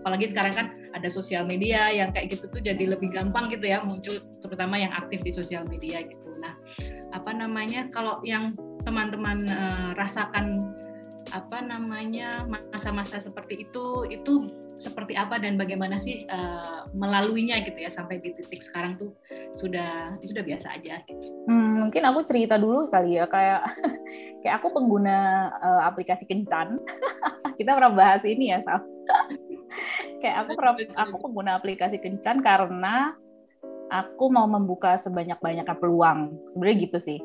apalagi 0.08 0.32
sekarang 0.32 0.56
kan 0.56 0.67
ada 0.96 1.12
sosial 1.12 1.43
media 1.43 1.91
yang 1.91 2.15
kayak 2.15 2.32
gitu 2.32 2.48
tuh 2.48 2.63
jadi 2.63 2.96
lebih 2.96 3.12
gampang 3.12 3.52
gitu 3.52 3.67
ya 3.67 3.84
muncul 3.84 4.24
terutama 4.39 4.80
yang 4.80 4.96
aktif 4.96 5.20
di 5.20 5.36
sosial 5.36 5.67
media 5.67 6.00
gitu. 6.08 6.32
Nah, 6.39 6.56
apa 7.12 7.36
namanya 7.36 7.91
kalau 7.91 8.24
yang 8.24 8.56
teman-teman 8.88 9.52
uh, 9.52 9.91
rasakan 10.00 10.63
apa 11.36 11.60
namanya 11.60 12.48
masa-masa 12.48 13.20
seperti 13.20 13.67
itu 13.67 14.08
itu 14.08 14.48
seperti 14.80 15.20
apa 15.20 15.43
dan 15.43 15.60
bagaimana 15.60 16.00
sih 16.00 16.24
uh, 16.32 16.88
melaluinya 16.96 17.60
gitu 17.67 17.76
ya 17.76 17.91
sampai 17.91 18.24
di 18.24 18.32
titik 18.32 18.63
sekarang 18.63 18.96
tuh 18.96 19.12
sudah 19.60 20.15
sudah 20.24 20.39
biasa 20.39 20.72
aja 20.80 21.04
gitu. 21.04 21.36
Hmm, 21.52 21.84
mungkin 21.84 22.08
aku 22.08 22.24
cerita 22.24 22.56
dulu 22.56 22.88
kali 22.88 23.20
ya 23.20 23.28
kayak 23.28 23.67
kayak 24.39 24.56
aku 24.63 24.72
pengguna 24.72 25.52
uh, 25.60 25.84
aplikasi 25.84 26.24
kencan. 26.24 26.80
Kita 27.60 27.76
pernah 27.76 27.91
bahas 27.91 28.24
ini 28.24 28.56
ya 28.56 28.63
Sal 28.63 28.80
kayak 30.21 30.35
aku 30.45 30.51
aku 30.95 31.15
pengguna 31.29 31.57
aplikasi 31.57 32.01
kencan 32.01 32.41
karena 32.41 33.13
aku 33.91 34.29
mau 34.31 34.47
membuka 34.47 34.99
sebanyak-banyaknya 34.99 35.75
peluang. 35.79 36.35
Sebenarnya 36.51 36.77
gitu 36.87 36.97
sih. 36.99 37.19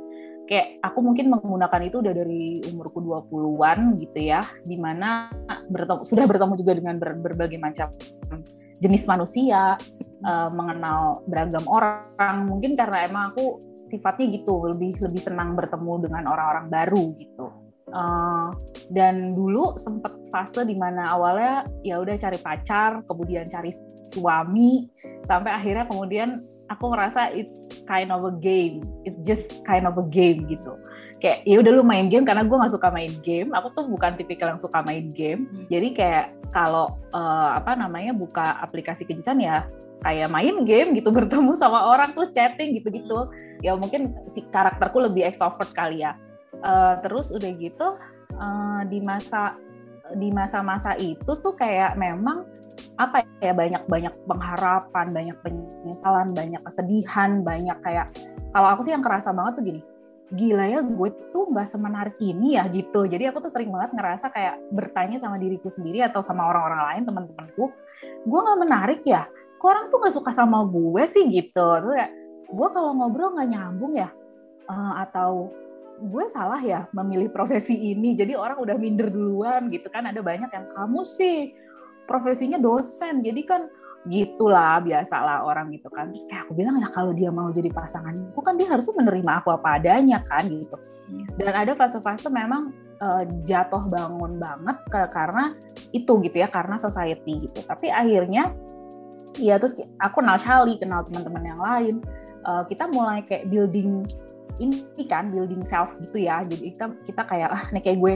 Kayak 0.46 0.82
aku 0.82 0.98
mungkin 1.00 1.30
menggunakan 1.30 1.82
itu 1.86 2.02
udah 2.02 2.14
dari 2.14 2.60
umurku 2.66 2.98
20-an 2.98 3.94
gitu 4.02 4.18
ya, 4.20 4.42
di 4.66 4.74
mana 4.74 5.30
bertemu, 5.70 6.02
sudah 6.02 6.24
bertemu 6.26 6.54
juga 6.58 6.72
dengan 6.76 6.94
ber, 6.98 7.14
berbagai 7.22 7.62
macam 7.62 7.88
jenis 8.82 9.06
manusia, 9.06 9.78
uh, 10.26 10.50
mengenal 10.50 11.22
beragam 11.30 11.62
orang. 11.70 12.50
Mungkin 12.50 12.74
karena 12.74 13.06
emang 13.06 13.30
aku 13.30 13.62
sifatnya 13.86 14.34
gitu, 14.34 14.66
lebih 14.66 14.98
lebih 14.98 15.22
senang 15.22 15.54
bertemu 15.54 16.10
dengan 16.10 16.26
orang-orang 16.26 16.66
baru 16.66 17.14
gitu. 17.14 17.61
Uh, 17.92 18.48
dan 18.88 19.36
dulu 19.36 19.76
sempat 19.76 20.16
fase 20.32 20.64
di 20.64 20.72
mana 20.76 21.12
awalnya 21.12 21.68
ya 21.84 22.00
udah 22.00 22.16
cari 22.16 22.40
pacar, 22.40 23.04
kemudian 23.04 23.48
cari 23.52 23.72
suami, 24.08 24.88
sampai 25.28 25.52
akhirnya 25.52 25.84
kemudian 25.84 26.40
aku 26.72 26.88
merasa 26.88 27.28
it's 27.32 27.68
kind 27.84 28.08
of 28.08 28.24
a 28.24 28.32
game, 28.40 28.80
it's 29.04 29.20
just 29.20 29.60
kind 29.68 29.84
of 29.84 29.96
a 30.00 30.06
game 30.08 30.48
gitu. 30.48 30.72
Kayak 31.20 31.44
ya 31.46 31.56
udah 31.62 31.72
lu 31.78 31.84
main 31.86 32.08
game 32.08 32.26
karena 32.26 32.42
gue 32.42 32.56
nggak 32.56 32.74
suka 32.74 32.88
main 32.90 33.12
game. 33.22 33.52
Aku 33.54 33.70
tuh 33.76 33.86
bukan 33.86 34.16
tipikal 34.18 34.50
yang 34.50 34.60
suka 34.60 34.82
main 34.82 35.06
game. 35.12 35.46
Hmm. 35.52 35.66
Jadi 35.70 35.88
kayak 35.94 36.34
kalau 36.50 36.90
uh, 37.14 37.50
apa 37.54 37.78
namanya 37.78 38.10
buka 38.16 38.58
aplikasi 38.58 39.06
kencan 39.06 39.38
ya 39.38 39.68
kayak 40.02 40.32
main 40.34 40.66
game 40.66 40.98
gitu 40.98 41.14
bertemu 41.16 41.54
sama 41.54 41.92
orang 41.92 42.10
terus 42.16 42.34
chatting 42.34 42.74
gitu-gitu. 42.74 43.28
Hmm. 43.28 43.62
Ya 43.62 43.78
mungkin 43.78 44.10
si 44.32 44.42
karakterku 44.50 44.98
lebih 44.98 45.28
extrovert 45.28 45.70
kali 45.70 46.02
ya 46.02 46.18
uh, 46.62 46.94
terus 47.02 47.30
udah 47.34 47.50
gitu 47.58 47.88
uh, 48.38 48.80
di 48.88 48.98
masa 49.02 49.58
di 50.16 50.28
masa-masa 50.34 50.96
itu 50.98 51.38
tuh 51.40 51.54
kayak 51.56 51.96
memang 51.96 52.44
apa 53.00 53.24
ya 53.40 53.56
banyak 53.56 53.82
banyak 53.88 54.14
pengharapan 54.28 55.06
banyak 55.12 55.36
penyesalan 55.40 56.36
banyak 56.36 56.60
kesedihan 56.64 57.40
banyak 57.40 57.78
kayak 57.80 58.06
kalau 58.52 58.68
aku 58.76 58.84
sih 58.84 58.92
yang 58.92 59.00
kerasa 59.00 59.32
banget 59.32 59.52
tuh 59.58 59.64
gini 59.64 59.80
gila 60.32 60.64
ya 60.64 60.80
gue 60.80 61.08
tuh 61.28 61.44
nggak 61.52 61.68
semenarik 61.68 62.16
ini 62.24 62.56
ya 62.56 62.64
gitu. 62.72 63.04
Jadi 63.04 63.28
aku 63.28 63.44
tuh 63.44 63.52
sering 63.52 63.68
banget 63.68 63.92
ngerasa 63.92 64.32
kayak 64.32 64.56
bertanya 64.72 65.20
sama 65.20 65.36
diriku 65.36 65.68
sendiri 65.68 66.00
atau 66.00 66.24
sama 66.24 66.48
orang-orang 66.48 66.80
lain 66.88 67.02
teman-temanku 67.04 67.64
gue 68.24 68.40
nggak 68.40 68.60
menarik 68.64 69.02
ya? 69.04 69.28
Kok 69.60 69.68
orang 69.68 69.86
tuh 69.92 69.98
nggak 70.00 70.14
suka 70.16 70.32
sama 70.32 70.64
gue 70.64 71.02
sih? 71.04 71.28
Gitu. 71.28 71.52
Terus 71.52 71.92
kayak 71.92 72.12
gue 72.48 72.68
kalau 72.72 72.90
ngobrol 72.96 73.36
nggak 73.36 73.50
nyambung 73.52 73.92
ya? 73.92 74.08
Uh, 74.64 75.04
atau 75.04 75.52
gue 76.00 76.24
salah 76.30 76.60
ya 76.62 76.88
memilih 76.94 77.28
profesi 77.28 77.76
ini 77.76 78.16
jadi 78.16 78.38
orang 78.38 78.58
udah 78.62 78.76
minder 78.78 79.12
duluan 79.12 79.68
gitu 79.68 79.90
kan. 79.92 80.08
Ada 80.08 80.24
banyak 80.24 80.50
yang 80.50 80.66
kamu 80.72 81.00
sih 81.04 81.52
profesinya 82.08 82.56
dosen 82.58 83.22
jadi 83.22 83.42
kan 83.44 83.62
gitulah 84.08 84.82
biasalah 84.82 85.46
orang 85.46 85.70
gitu 85.74 85.86
kan. 85.92 86.10
Terus 86.10 86.26
kayak 86.26 86.48
aku 86.48 86.52
bilang 86.58 86.80
ya 86.80 86.88
kalau 86.90 87.12
dia 87.14 87.30
mau 87.30 87.52
jadi 87.54 87.70
pasangan 87.70 88.34
aku 88.34 88.40
kan 88.42 88.58
dia 88.58 88.66
harusnya 88.66 88.94
menerima 88.98 89.32
aku 89.42 89.48
apa 89.54 89.68
adanya 89.78 90.18
kan 90.26 90.48
gitu. 90.48 90.78
Iya. 91.12 91.26
dan 91.36 91.54
ada 91.66 91.72
fase-fase 91.76 92.30
memang 92.32 92.72
uh, 93.02 93.26
jatuh 93.44 93.84
bangun 93.90 94.40
banget 94.40 94.78
ke, 94.88 95.00
karena 95.12 95.52
itu 95.92 96.12
gitu 96.24 96.36
ya 96.40 96.48
karena 96.48 96.80
society 96.80 97.42
gitu. 97.48 97.60
Tapi 97.60 97.92
akhirnya 97.92 98.54
ya 99.36 99.60
terus 99.60 99.76
aku 100.00 100.22
kenal 100.22 100.38
Charlie 100.40 100.80
kenal 100.80 101.04
teman-teman 101.04 101.44
yang 101.44 101.60
lain. 101.60 101.96
Uh, 102.42 102.66
kita 102.66 102.90
mulai 102.90 103.22
kayak 103.22 103.46
building 103.46 104.02
ini 104.62 105.02
kan 105.10 105.34
building 105.34 105.66
self 105.66 105.98
gitu 105.98 106.26
ya. 106.26 106.46
Jadi 106.46 106.74
kita 106.74 106.86
kita 107.02 107.22
kayak 107.26 107.50
ah 107.50 107.64
nih 107.74 107.82
kayak 107.82 107.98
gue 107.98 108.14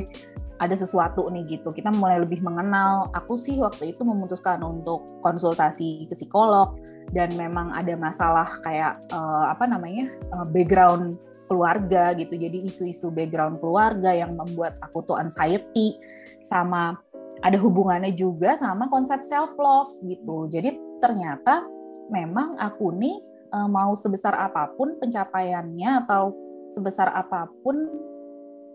ada 0.56 0.72
sesuatu 0.72 1.28
nih 1.28 1.58
gitu. 1.58 1.68
Kita 1.72 1.92
mulai 1.92 2.22
lebih 2.22 2.40
mengenal. 2.40 3.10
Aku 3.12 3.36
sih 3.36 3.60
waktu 3.60 3.92
itu 3.92 4.02
memutuskan 4.06 4.62
untuk 4.64 5.04
konsultasi 5.20 6.08
ke 6.08 6.14
psikolog 6.16 6.78
dan 7.12 7.32
memang 7.36 7.70
ada 7.76 7.92
masalah 7.94 8.48
kayak 8.64 8.96
uh, 9.12 9.52
apa 9.52 9.68
namanya 9.68 10.08
uh, 10.32 10.46
background 10.48 11.20
keluarga 11.46 12.16
gitu. 12.16 12.34
Jadi 12.34 12.66
isu-isu 12.66 13.12
background 13.12 13.62
keluarga 13.62 14.10
yang 14.10 14.34
membuat 14.34 14.80
aku 14.82 15.04
tuh 15.06 15.16
anxiety 15.20 15.98
sama 16.42 16.98
ada 17.44 17.60
hubungannya 17.60 18.16
juga 18.16 18.56
sama 18.56 18.88
konsep 18.88 19.22
self 19.22 19.52
love 19.60 19.92
gitu. 20.08 20.48
Jadi 20.48 20.74
ternyata 21.04 21.62
memang 22.08 22.56
aku 22.56 22.94
nih 22.96 23.20
uh, 23.56 23.68
mau 23.68 23.96
sebesar 23.96 24.36
apa 24.36 24.68
pun 24.76 25.00
pencapaiannya 25.00 26.04
atau 26.04 26.36
sebesar 26.68 27.08
apa 27.08 27.48
pun 27.64 27.88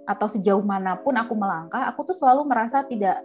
atau 0.10 0.26
sejauh 0.26 0.65
mana 0.65 0.98
pun 0.98 1.13
aku 1.13 1.38
melangkah, 1.38 1.86
aku 1.86 2.10
tuh 2.10 2.17
selalu 2.17 2.50
merasa 2.50 2.82
tidak 2.82 3.22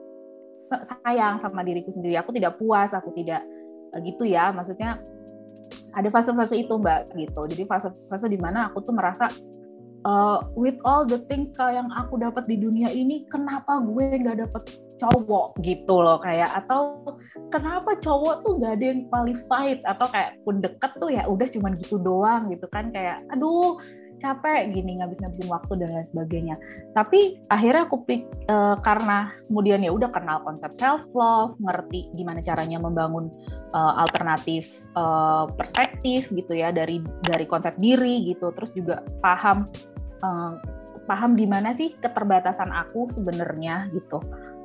sayang 0.85 1.41
sama 1.41 1.65
diriku 1.65 1.89
sendiri. 1.89 2.21
Aku 2.21 2.31
tidak 2.37 2.61
puas, 2.61 2.93
aku 2.93 3.11
tidak 3.17 3.41
uh, 3.97 4.01
gitu 4.05 4.29
ya. 4.29 4.53
Maksudnya 4.53 5.01
ada 5.97 6.09
fase-fase 6.13 6.61
itu 6.61 6.77
mbak 6.77 7.17
gitu. 7.17 7.43
Jadi 7.49 7.65
fase-fase 7.65 8.29
di 8.29 8.37
mana 8.37 8.69
aku 8.69 8.85
tuh 8.85 8.93
merasa 8.93 9.33
uh, 10.07 10.39
with 10.55 10.79
all 10.87 11.03
the 11.03 11.19
things 11.27 11.53
yang 11.59 11.91
aku 11.93 12.17
dapat 12.23 12.47
di 12.47 12.57
dunia 12.57 12.89
ini 12.95 13.27
kenapa 13.27 13.83
gue 13.83 14.23
nggak 14.23 14.47
dapat 14.47 14.63
cowok 14.97 15.61
gitu 15.61 16.01
loh 16.01 16.17
kayak 16.17 16.49
atau 16.57 17.05
kenapa 17.53 18.01
cowok 18.01 18.49
tuh 18.49 18.57
gak 18.57 18.81
ada 18.81 18.85
yang 18.97 19.05
qualified 19.13 19.85
atau 19.85 20.09
kayak 20.09 20.41
pun 20.41 20.65
deket 20.65 20.93
tuh 20.97 21.13
ya 21.13 21.29
udah 21.29 21.45
cuman 21.45 21.77
gitu 21.77 22.01
doang 22.01 22.49
gitu 22.49 22.65
kan 22.73 22.89
kayak 22.97 23.21
aduh 23.29 23.77
capek 24.17 24.73
gini 24.73 24.97
ngabis-ngabisin 24.97 25.49
waktu 25.53 25.73
dan 25.77 25.93
lain 25.93 26.07
sebagainya. 26.09 26.57
Tapi 26.97 27.41
akhirnya 27.53 27.85
aku 27.85 28.09
pik 28.09 28.49
uh, 28.49 28.77
karena 28.81 29.33
kemudian 29.45 29.85
ya 29.85 29.93
udah 29.93 30.09
kenal 30.09 30.41
konsep 30.41 30.73
self 30.73 31.05
love, 31.13 31.53
ngerti 31.61 32.09
gimana 32.17 32.41
caranya 32.41 32.81
membangun 32.81 33.29
uh, 33.77 34.01
alternatif 34.01 34.73
uh, 34.97 35.45
perspektif 35.55 36.33
gitu 36.33 36.57
ya 36.57 36.73
dari 36.73 37.05
dari 37.29 37.45
konsep 37.45 37.77
diri 37.77 38.25
gitu. 38.33 38.53
Terus 38.57 38.73
juga 38.73 39.05
paham 39.21 39.69
uh, 40.23 40.57
paham 41.07 41.39
di 41.39 41.47
mana 41.47 41.73
sih 41.73 41.95
keterbatasan 41.95 42.69
aku 42.75 43.09
sebenarnya 43.09 43.89
gitu. 43.95 44.19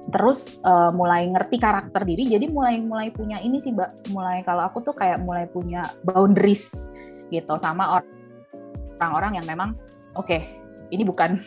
Terus 0.10 0.58
uh, 0.66 0.90
mulai 0.90 1.30
ngerti 1.30 1.62
karakter 1.62 2.02
diri 2.04 2.26
jadi 2.26 2.50
mulai 2.50 2.82
mulai 2.82 3.14
punya 3.14 3.38
ini 3.40 3.62
sih 3.62 3.72
mbak. 3.72 4.10
Mulai 4.10 4.42
kalau 4.42 4.66
aku 4.66 4.82
tuh 4.82 4.98
kayak 4.98 5.22
mulai 5.22 5.46
punya 5.46 5.94
boundaries 6.02 6.74
gitu 7.30 7.56
sama 7.62 8.02
orang-orang 9.00 9.40
yang 9.40 9.48
memang 9.48 9.70
oke 10.20 10.28
okay, 10.28 10.52
ini 10.92 11.06
bukan 11.06 11.40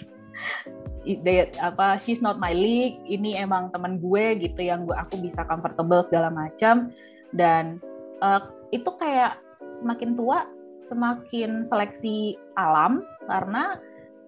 they, 1.26 1.44
apa 1.60 2.00
she's 2.00 2.24
not 2.24 2.40
my 2.40 2.54
league 2.54 2.96
ini 3.04 3.36
emang 3.36 3.68
teman 3.68 4.00
gue 4.00 4.40
gitu 4.40 4.64
yang 4.64 4.88
gue 4.88 4.96
aku 4.96 5.18
bisa 5.18 5.42
comfortable 5.44 6.00
segala 6.06 6.30
macam. 6.30 6.94
Dan 7.34 7.82
uh, 8.22 8.46
itu 8.70 8.88
kayak 8.94 9.42
semakin 9.74 10.14
tua 10.14 10.46
semakin 10.84 11.64
seleksi 11.64 12.36
alam 12.54 13.02
karena 13.24 13.80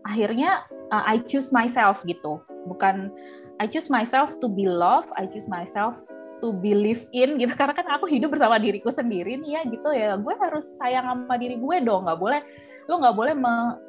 akhirnya 0.07 0.63
uh, 0.95 1.05
I 1.05 1.21
choose 1.27 1.51
myself 1.51 2.01
gitu. 2.07 2.39
Bukan 2.71 3.11
I 3.59 3.67
choose 3.67 3.91
myself 3.91 4.39
to 4.39 4.47
be 4.47 4.71
loved, 4.71 5.11
I 5.19 5.27
choose 5.27 5.51
myself 5.51 5.99
to 6.45 6.55
believe 6.55 7.09
in 7.11 7.41
gitu. 7.43 7.53
Karena 7.59 7.75
kan 7.75 7.87
aku 7.91 8.07
hidup 8.07 8.33
bersama 8.37 8.61
diriku 8.63 8.95
sendiri 8.95 9.41
nih 9.43 9.51
ya 9.59 9.63
gitu 9.67 9.89
ya. 9.91 10.15
Gue 10.21 10.39
harus 10.39 10.65
sayang 10.79 11.09
sama 11.11 11.35
diri 11.41 11.59
gue 11.59 11.77
dong. 11.83 12.07
Nggak 12.07 12.21
boleh 12.21 12.41
lo 12.87 13.03
nggak 13.03 13.17
boleh 13.19 13.35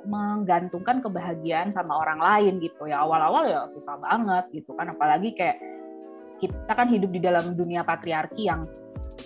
menggantungkan 0.09 1.05
kebahagiaan 1.05 1.69
sama 1.69 2.01
orang 2.01 2.17
lain 2.17 2.53
gitu 2.63 2.89
ya. 2.89 3.05
Awal-awal 3.05 3.43
ya 3.45 3.59
susah 3.69 4.01
banget 4.01 4.49
gitu 4.63 4.73
kan. 4.73 4.89
Apalagi 4.95 5.37
kayak 5.37 5.61
kita 6.41 6.73
kan 6.73 6.87
hidup 6.89 7.13
di 7.13 7.21
dalam 7.21 7.53
dunia 7.53 7.85
patriarki 7.85 8.49
yang 8.49 8.69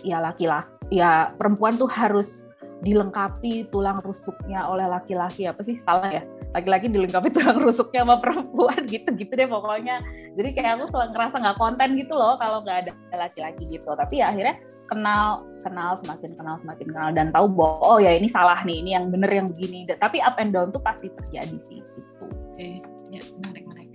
ya 0.01 0.23
laki-laki 0.23 0.71
ya 0.91 1.27
perempuan 1.35 1.75
tuh 1.75 1.87
harus 1.87 2.47
dilengkapi 2.81 3.69
tulang 3.69 4.01
rusuknya 4.01 4.65
oleh 4.65 4.89
laki-laki. 4.89 5.45
Apa 5.45 5.61
sih? 5.61 5.77
Salah 5.79 6.09
ya 6.09 6.23
laki-laki 6.51 6.91
dilengkapi 6.91 7.31
tulang 7.31 7.59
rusuknya 7.63 8.03
sama 8.03 8.19
perempuan 8.19 8.79
gitu 8.87 9.09
gitu 9.15 9.31
deh 9.31 9.47
pokoknya. 9.47 10.03
Jadi 10.35 10.49
kayak 10.51 10.79
aku 10.79 10.85
selalu 10.91 11.09
ngerasa 11.15 11.35
nggak 11.39 11.57
konten 11.57 11.89
gitu 11.95 12.13
loh 12.15 12.35
kalau 12.35 12.59
nggak 12.63 12.87
ada 12.87 12.91
laki-laki 13.15 13.63
gitu. 13.71 13.87
Tapi 13.87 14.19
ya 14.19 14.31
akhirnya 14.35 14.59
kenal 14.91 15.47
kenal 15.63 15.95
semakin 15.95 16.31
kenal 16.35 16.55
semakin 16.59 16.87
kenal. 16.91 17.09
Dan 17.15 17.31
tahu 17.31 17.47
bahwa 17.51 17.79
oh 17.95 17.99
ya 18.03 18.11
ini 18.11 18.27
salah 18.27 18.59
nih 18.67 18.83
ini 18.83 18.89
yang 18.95 19.07
bener 19.07 19.31
yang 19.31 19.47
begini. 19.47 19.87
Tapi 19.87 20.19
up 20.19 20.35
and 20.39 20.51
down 20.51 20.69
tuh 20.75 20.83
pasti 20.83 21.07
terjadi 21.07 21.57
sih 21.63 21.79
gitu. 21.79 22.25
Oke 22.51 22.83
ya 23.11 23.21
menarik 23.39 23.63
menarik. 23.67 23.89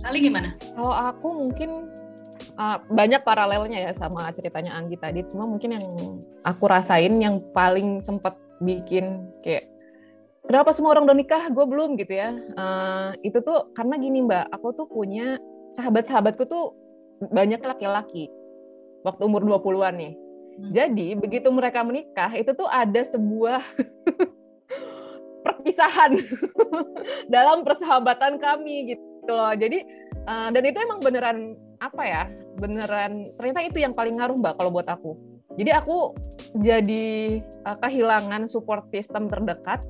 Saling 0.00 0.22
gimana? 0.24 0.52
Kalau 0.76 0.92
aku 0.92 1.28
mungkin 1.32 1.92
uh, 2.60 2.76
banyak 2.92 3.24
paralelnya 3.24 3.88
ya 3.88 3.92
sama 3.96 4.28
ceritanya 4.36 4.76
Anggi 4.76 5.00
tadi. 5.00 5.24
Cuma 5.32 5.48
mungkin 5.48 5.80
yang 5.80 5.86
aku 6.44 6.64
rasain 6.68 7.16
yang 7.20 7.40
paling 7.56 8.04
sempat 8.04 8.36
bikin 8.60 9.26
kayak 9.40 9.71
kenapa 10.46 10.70
semua 10.74 10.96
orang 10.96 11.06
udah 11.08 11.16
nikah? 11.16 11.44
Gue 11.50 11.64
belum 11.66 11.98
gitu 11.98 12.14
ya. 12.14 12.34
Uh, 12.58 13.14
itu 13.22 13.38
tuh 13.42 13.70
karena 13.74 13.98
gini 13.98 14.24
mbak. 14.24 14.50
Aku 14.54 14.74
tuh 14.74 14.86
punya 14.86 15.38
sahabat-sahabatku 15.78 16.44
tuh 16.46 16.74
banyak 17.30 17.62
laki-laki. 17.62 18.30
Waktu 19.02 19.22
umur 19.26 19.42
20-an 19.46 19.96
nih. 19.98 20.14
Hmm. 20.52 20.68
jadi 20.68 21.16
begitu 21.16 21.48
mereka 21.48 21.80
menikah 21.80 22.28
itu 22.36 22.52
tuh 22.52 22.68
ada 22.68 23.00
sebuah 23.00 23.64
perpisahan 25.44 26.20
dalam 27.34 27.64
persahabatan 27.64 28.36
kami 28.36 28.92
gitu 28.92 29.32
loh. 29.32 29.56
Jadi 29.56 29.80
uh, 30.28 30.52
dan 30.52 30.62
itu 30.68 30.76
emang 30.76 31.00
beneran 31.00 31.38
apa 31.80 32.02
ya 32.04 32.22
beneran 32.60 33.32
ternyata 33.34 33.60
itu 33.66 33.78
yang 33.82 33.96
paling 33.96 34.20
ngaruh 34.20 34.36
mbak 34.36 34.54
kalau 34.60 34.68
buat 34.68 34.86
aku. 34.92 35.16
Jadi 35.56 35.72
aku 35.72 36.16
jadi 36.60 37.40
uh, 37.64 37.76
kehilangan 37.80 38.44
support 38.48 38.84
system 38.92 39.32
terdekat 39.32 39.80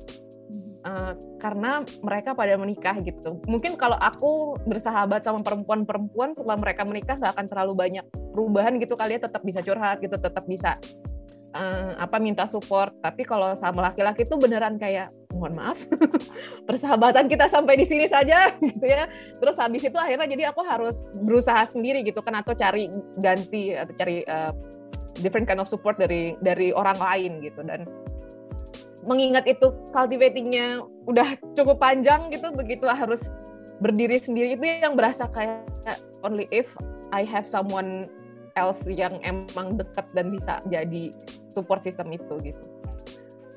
uh, 0.85 1.13
karena 1.39 1.81
mereka 2.03 2.35
pada 2.35 2.55
menikah 2.59 2.95
gitu. 3.01 3.39
Mungkin 3.47 3.75
kalau 3.79 3.97
aku 3.97 4.59
bersahabat 4.67 5.25
sama 5.25 5.41
perempuan-perempuan 5.41 6.35
setelah 6.35 6.59
mereka 6.59 6.83
menikah 6.85 7.15
nggak 7.17 7.33
akan 7.33 7.47
terlalu 7.49 7.73
banyak 7.75 8.05
perubahan 8.35 8.77
gitu 8.79 8.93
kali 8.95 9.17
ya. 9.17 9.21
Tetap 9.23 9.41
bisa 9.41 9.59
curhat 9.63 9.99
gitu 10.03 10.15
tetap 10.19 10.43
bisa 10.45 10.77
uh, 11.55 11.95
apa 11.97 12.17
minta 12.19 12.43
support. 12.45 12.93
Tapi 12.99 13.23
kalau 13.23 13.55
sama 13.55 13.91
laki-laki 13.91 14.27
itu 14.27 14.35
beneran 14.35 14.75
kayak 14.77 15.09
mohon 15.33 15.57
maaf 15.57 15.81
persahabatan 16.69 17.25
kita 17.25 17.49
sampai 17.49 17.73
di 17.73 17.85
sini 17.89 18.05
saja 18.05 18.53
gitu 18.61 18.85
ya. 18.85 19.07
Terus 19.39 19.55
habis 19.57 19.81
itu 19.81 19.97
akhirnya 19.97 20.27
jadi 20.29 20.43
aku 20.53 20.61
harus 20.67 21.15
berusaha 21.23 21.63
sendiri 21.65 22.03
gitu 22.05 22.19
kan 22.21 22.37
atau 22.43 22.53
cari 22.53 22.91
ganti 23.17 23.73
atau 23.73 23.93
cari 23.95 24.21
uh, 24.27 24.51
different 25.21 25.45
kind 25.45 25.61
of 25.61 25.69
support 25.69 25.97
dari 25.97 26.37
dari 26.41 26.73
orang 26.75 26.97
lain 26.99 27.31
gitu. 27.41 27.61
Dan 27.63 27.87
mengingat 29.03 29.45
itu 29.47 29.71
cultivatingnya 29.91 30.81
udah 31.07 31.35
cukup 31.55 31.79
panjang 31.79 32.31
gitu 32.31 32.51
begitu 32.55 32.87
harus 32.87 33.21
berdiri 33.83 34.19
sendiri 34.19 34.55
itu 34.55 34.63
yang 34.63 34.95
berasa 34.95 35.27
kayak 35.27 35.99
only 36.23 36.47
if 36.55 36.71
I 37.11 37.27
have 37.27 37.45
someone 37.45 38.07
else 38.55 38.85
yang 38.87 39.19
emang 39.25 39.75
dekat 39.75 40.07
dan 40.15 40.31
bisa 40.31 40.63
jadi 40.71 41.11
support 41.51 41.83
system 41.83 42.13
itu 42.13 42.33
gitu. 42.41 42.63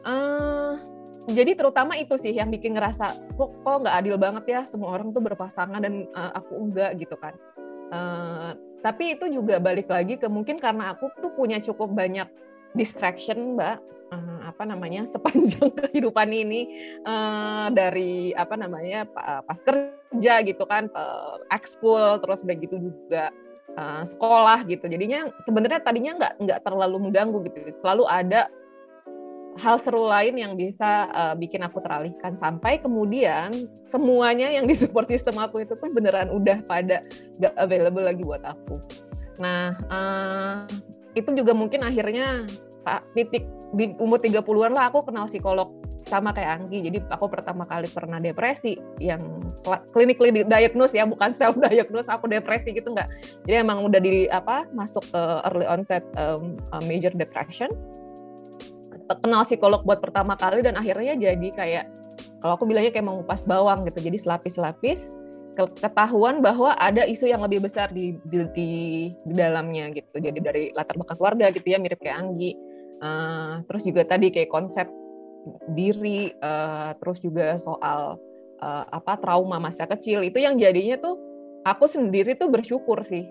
Uh, 0.06 0.78
jadi 1.26 1.58
terutama 1.58 1.98
itu 1.98 2.14
sih 2.18 2.34
yang 2.34 2.50
bikin 2.50 2.78
ngerasa 2.78 3.18
kok 3.34 3.50
kok 3.62 3.76
nggak 3.82 3.96
adil 3.96 4.16
banget 4.18 4.44
ya? 4.46 4.60
Semua 4.66 4.94
orang 4.94 5.10
tuh 5.10 5.22
berpasangan 5.24 5.80
dan 5.82 6.06
uh, 6.14 6.32
aku 6.36 6.52
enggak 6.58 6.96
gitu 6.98 7.16
kan. 7.18 7.34
Uh, 7.90 8.50
tapi 8.82 9.18
itu 9.18 9.26
juga 9.30 9.58
balik 9.58 9.90
lagi 9.90 10.18
ke 10.18 10.26
mungkin 10.30 10.58
karena 10.58 10.94
aku 10.94 11.10
tuh 11.18 11.34
punya 11.34 11.58
cukup 11.58 11.90
banyak 11.90 12.26
distraction 12.78 13.58
mbak 13.58 13.82
uh, 14.12 14.40
apa 14.46 14.62
namanya 14.68 15.08
sepanjang 15.08 15.72
kehidupan 15.80 16.28
ini 16.30 16.68
uh, 17.06 17.70
dari 17.72 18.30
apa 18.36 18.54
namanya 18.54 19.06
pas 19.42 19.58
kerja 19.62 20.42
gitu 20.44 20.64
kan 20.66 20.90
uh, 20.94 21.42
ekskul 21.50 22.18
terus 22.22 22.42
udah 22.46 22.56
gitu 22.58 22.76
juga 22.78 23.34
uh, 23.76 24.02
sekolah 24.02 24.64
gitu. 24.66 24.88
Jadinya 24.88 25.30
sebenarnya 25.44 25.80
tadinya 25.84 26.12
nggak 26.18 26.34
nggak 26.42 26.60
terlalu 26.64 26.96
mengganggu 27.08 27.38
gitu. 27.46 27.58
Selalu 27.78 28.04
ada 28.08 28.48
hal 29.56 29.80
seru 29.80 30.04
lain 30.04 30.36
yang 30.36 30.52
bisa 30.54 31.08
uh, 31.12 31.34
bikin 31.36 31.64
aku 31.64 31.80
teralihkan. 31.80 32.36
Sampai 32.36 32.80
kemudian 32.80 33.52
semuanya 33.88 34.52
yang 34.52 34.68
di 34.68 34.76
support 34.76 35.08
system 35.08 35.40
aku 35.40 35.64
itu 35.64 35.76
tuh 35.76 35.88
beneran 35.92 36.28
udah 36.28 36.60
pada 36.68 37.00
gak 37.40 37.54
available 37.56 38.04
lagi 38.04 38.22
buat 38.24 38.44
aku. 38.44 38.76
Nah, 39.40 39.76
uh, 39.88 40.56
itu 41.16 41.32
juga 41.32 41.56
mungkin 41.56 41.84
akhirnya 41.84 42.44
titik 43.12 43.44
di 43.74 43.92
umur 43.98 44.22
30-an 44.22 44.72
lah 44.72 44.88
aku 44.88 45.02
kenal 45.06 45.26
psikolog 45.26 45.74
sama 46.06 46.30
kayak 46.30 46.62
Anggi. 46.62 46.86
Jadi 46.86 47.02
aku 47.10 47.26
pertama 47.26 47.66
kali 47.66 47.90
pernah 47.90 48.22
depresi 48.22 48.78
yang 49.02 49.18
clinically 49.90 50.46
diagnose 50.46 50.94
ya, 50.94 51.02
bukan 51.02 51.34
self 51.34 51.58
diagnose 51.58 52.06
aku 52.06 52.30
depresi 52.30 52.70
gitu 52.70 52.94
enggak. 52.94 53.10
Jadi 53.42 53.58
emang 53.58 53.82
udah 53.82 53.98
di 53.98 54.30
apa 54.30 54.70
masuk 54.70 55.02
ke 55.10 55.22
early 55.50 55.66
onset 55.66 56.06
um, 56.14 56.54
major 56.86 57.10
depression 57.10 57.68
kenal 59.14 59.46
psikolog 59.46 59.86
buat 59.86 60.02
pertama 60.02 60.34
kali 60.34 60.66
dan 60.66 60.74
akhirnya 60.74 61.14
jadi 61.14 61.48
kayak 61.54 61.84
kalau 62.42 62.58
aku 62.58 62.66
bilangnya 62.66 62.90
kayak 62.90 63.06
mengupas 63.06 63.46
bawang 63.46 63.86
gitu 63.86 64.02
jadi 64.02 64.18
selapis-selapis 64.18 65.14
ketahuan 65.56 66.44
bahwa 66.44 66.76
ada 66.76 67.08
isu 67.08 67.32
yang 67.32 67.40
lebih 67.40 67.64
besar 67.64 67.88
di, 67.88 68.18
di, 68.28 68.44
di, 68.52 68.70
di 69.24 69.34
dalamnya 69.34 69.88
gitu 69.94 70.20
jadi 70.20 70.36
dari 70.36 70.64
latar 70.76 71.00
belakang 71.00 71.16
keluarga 71.16 71.46
gitu 71.54 71.64
ya 71.64 71.78
mirip 71.80 72.02
kayak 72.02 72.18
Anggi 72.20 72.52
uh, 73.00 73.62
terus 73.66 73.82
juga 73.84 74.02
tadi 74.06 74.32
kayak 74.32 74.52
konsep 74.52 74.86
diri 75.72 76.34
uh, 76.42 76.96
terus 76.98 77.22
juga 77.22 77.56
soal 77.62 78.18
uh, 78.60 78.84
apa 78.90 79.18
trauma 79.20 79.62
masa 79.62 79.86
kecil. 79.86 80.26
Itu 80.26 80.42
yang 80.42 80.58
jadinya 80.58 80.98
tuh 80.98 81.16
aku 81.62 81.86
sendiri 81.86 82.34
tuh 82.38 82.50
bersyukur 82.50 83.02
sih 83.06 83.26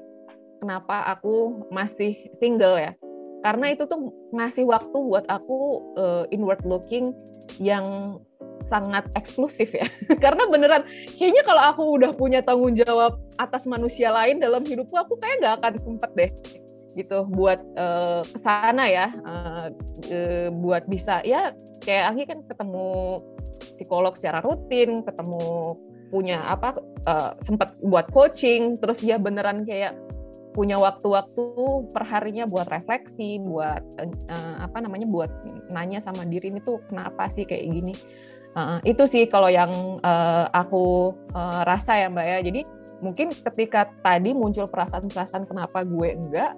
kenapa 0.63 1.05
aku 1.11 1.67
masih 1.69 2.31
single 2.37 2.79
ya. 2.79 2.93
Karena 3.45 3.69
itu 3.69 3.85
tuh 3.85 4.09
ngasih 4.33 4.65
waktu 4.65 4.97
buat 4.97 5.29
aku 5.29 5.93
uh, 6.01 6.25
inward 6.33 6.65
looking 6.65 7.13
yang 7.61 8.17
sangat 8.65 9.05
eksklusif 9.13 9.69
ya. 9.69 9.85
Karena 10.23 10.49
beneran 10.49 10.81
kayaknya 11.13 11.45
kalau 11.45 11.61
aku 11.61 11.83
udah 12.01 12.11
punya 12.17 12.41
tanggung 12.41 12.73
jawab 12.73 13.21
atas 13.37 13.69
manusia 13.69 14.09
lain 14.09 14.41
dalam 14.41 14.65
hidupku 14.65 14.97
aku 14.97 15.19
kayak 15.21 15.45
nggak 15.45 15.55
akan 15.61 15.73
sempet 15.77 16.11
deh 16.17 16.31
gitu 16.95 17.27
buat 17.27 17.59
uh, 17.75 18.23
ke 18.23 18.39
sana 18.39 18.87
ya 18.87 19.11
uh, 19.27 19.67
uh, 20.09 20.47
buat 20.55 20.87
bisa 20.87 21.19
ya 21.27 21.51
kayak 21.85 22.03
Anggi 22.09 22.23
kan 22.25 22.39
ketemu 22.49 23.19
psikolog 23.75 24.15
secara 24.17 24.41
rutin, 24.41 25.03
ketemu 25.03 25.75
punya 26.09 26.41
apa 26.47 26.75
uh, 27.05 27.35
sempat 27.43 27.75
buat 27.83 28.07
coaching, 28.09 28.79
terus 28.79 29.03
ya 29.03 29.19
beneran 29.19 29.67
kayak 29.67 29.95
punya 30.55 30.79
waktu-waktu 30.79 31.45
perharinya 31.91 32.47
buat 32.47 32.71
refleksi, 32.71 33.43
buat 33.43 33.83
uh, 33.99 34.55
apa 34.63 34.77
namanya, 34.79 35.05
buat 35.05 35.31
nanya 35.75 35.99
sama 35.99 36.23
diri 36.23 36.47
ini 36.47 36.63
tuh 36.63 36.79
kenapa 36.87 37.27
sih 37.27 37.43
kayak 37.43 37.67
gini. 37.67 37.95
Uh, 38.55 38.79
itu 38.87 39.03
sih 39.03 39.27
kalau 39.27 39.51
yang 39.51 39.99
uh, 39.99 40.47
aku 40.55 41.11
uh, 41.35 41.67
rasa 41.67 41.99
ya 41.99 42.07
Mbak 42.07 42.27
ya. 42.27 42.39
Jadi 42.39 42.61
mungkin 43.05 43.29
ketika 43.29 43.93
tadi 44.01 44.33
muncul 44.33 44.65
perasaan-perasaan 44.65 45.45
kenapa 45.45 45.85
gue 45.85 46.17
enggak, 46.17 46.57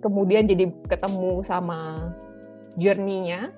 kemudian 0.00 0.48
jadi 0.48 0.72
ketemu 0.88 1.44
sama 1.44 2.12
journey-nya 2.80 3.52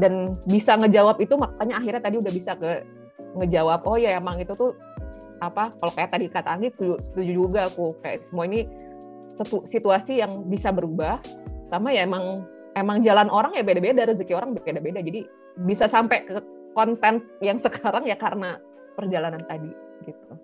dan 0.00 0.36
bisa 0.48 0.76
ngejawab 0.76 1.20
itu 1.20 1.34
makanya 1.36 1.80
akhirnya 1.80 2.02
tadi 2.02 2.16
udah 2.20 2.32
bisa 2.32 2.52
ke 2.56 2.84
ngejawab 3.36 3.84
oh 3.84 3.96
ya 4.00 4.16
emang 4.16 4.40
itu 4.40 4.52
tuh 4.56 4.72
apa 5.38 5.70
kalau 5.78 5.92
kayak 5.94 6.10
tadi 6.10 6.26
kata 6.26 6.50
Anggit 6.58 6.74
setuju, 6.74 6.94
setuju 7.02 7.32
juga 7.32 7.60
aku 7.70 7.94
kayak 8.02 8.26
semua 8.26 8.44
ini 8.50 8.66
situasi 9.66 10.18
yang 10.18 10.50
bisa 10.50 10.74
berubah 10.74 11.22
sama 11.70 11.94
ya 11.94 12.02
emang 12.02 12.42
emang 12.74 12.98
jalan 13.06 13.30
orang 13.30 13.54
ya 13.54 13.62
beda-beda 13.62 14.10
rezeki 14.10 14.34
orang 14.34 14.54
beda-beda 14.54 14.98
jadi 14.98 15.26
bisa 15.62 15.86
sampai 15.86 16.26
ke 16.26 16.42
konten 16.74 17.22
yang 17.38 17.58
sekarang 17.64 18.06
ya 18.06 18.18
karena 18.18 18.58
perjalanan 18.98 19.42
tadi 19.46 19.70
gitu. 20.06 20.34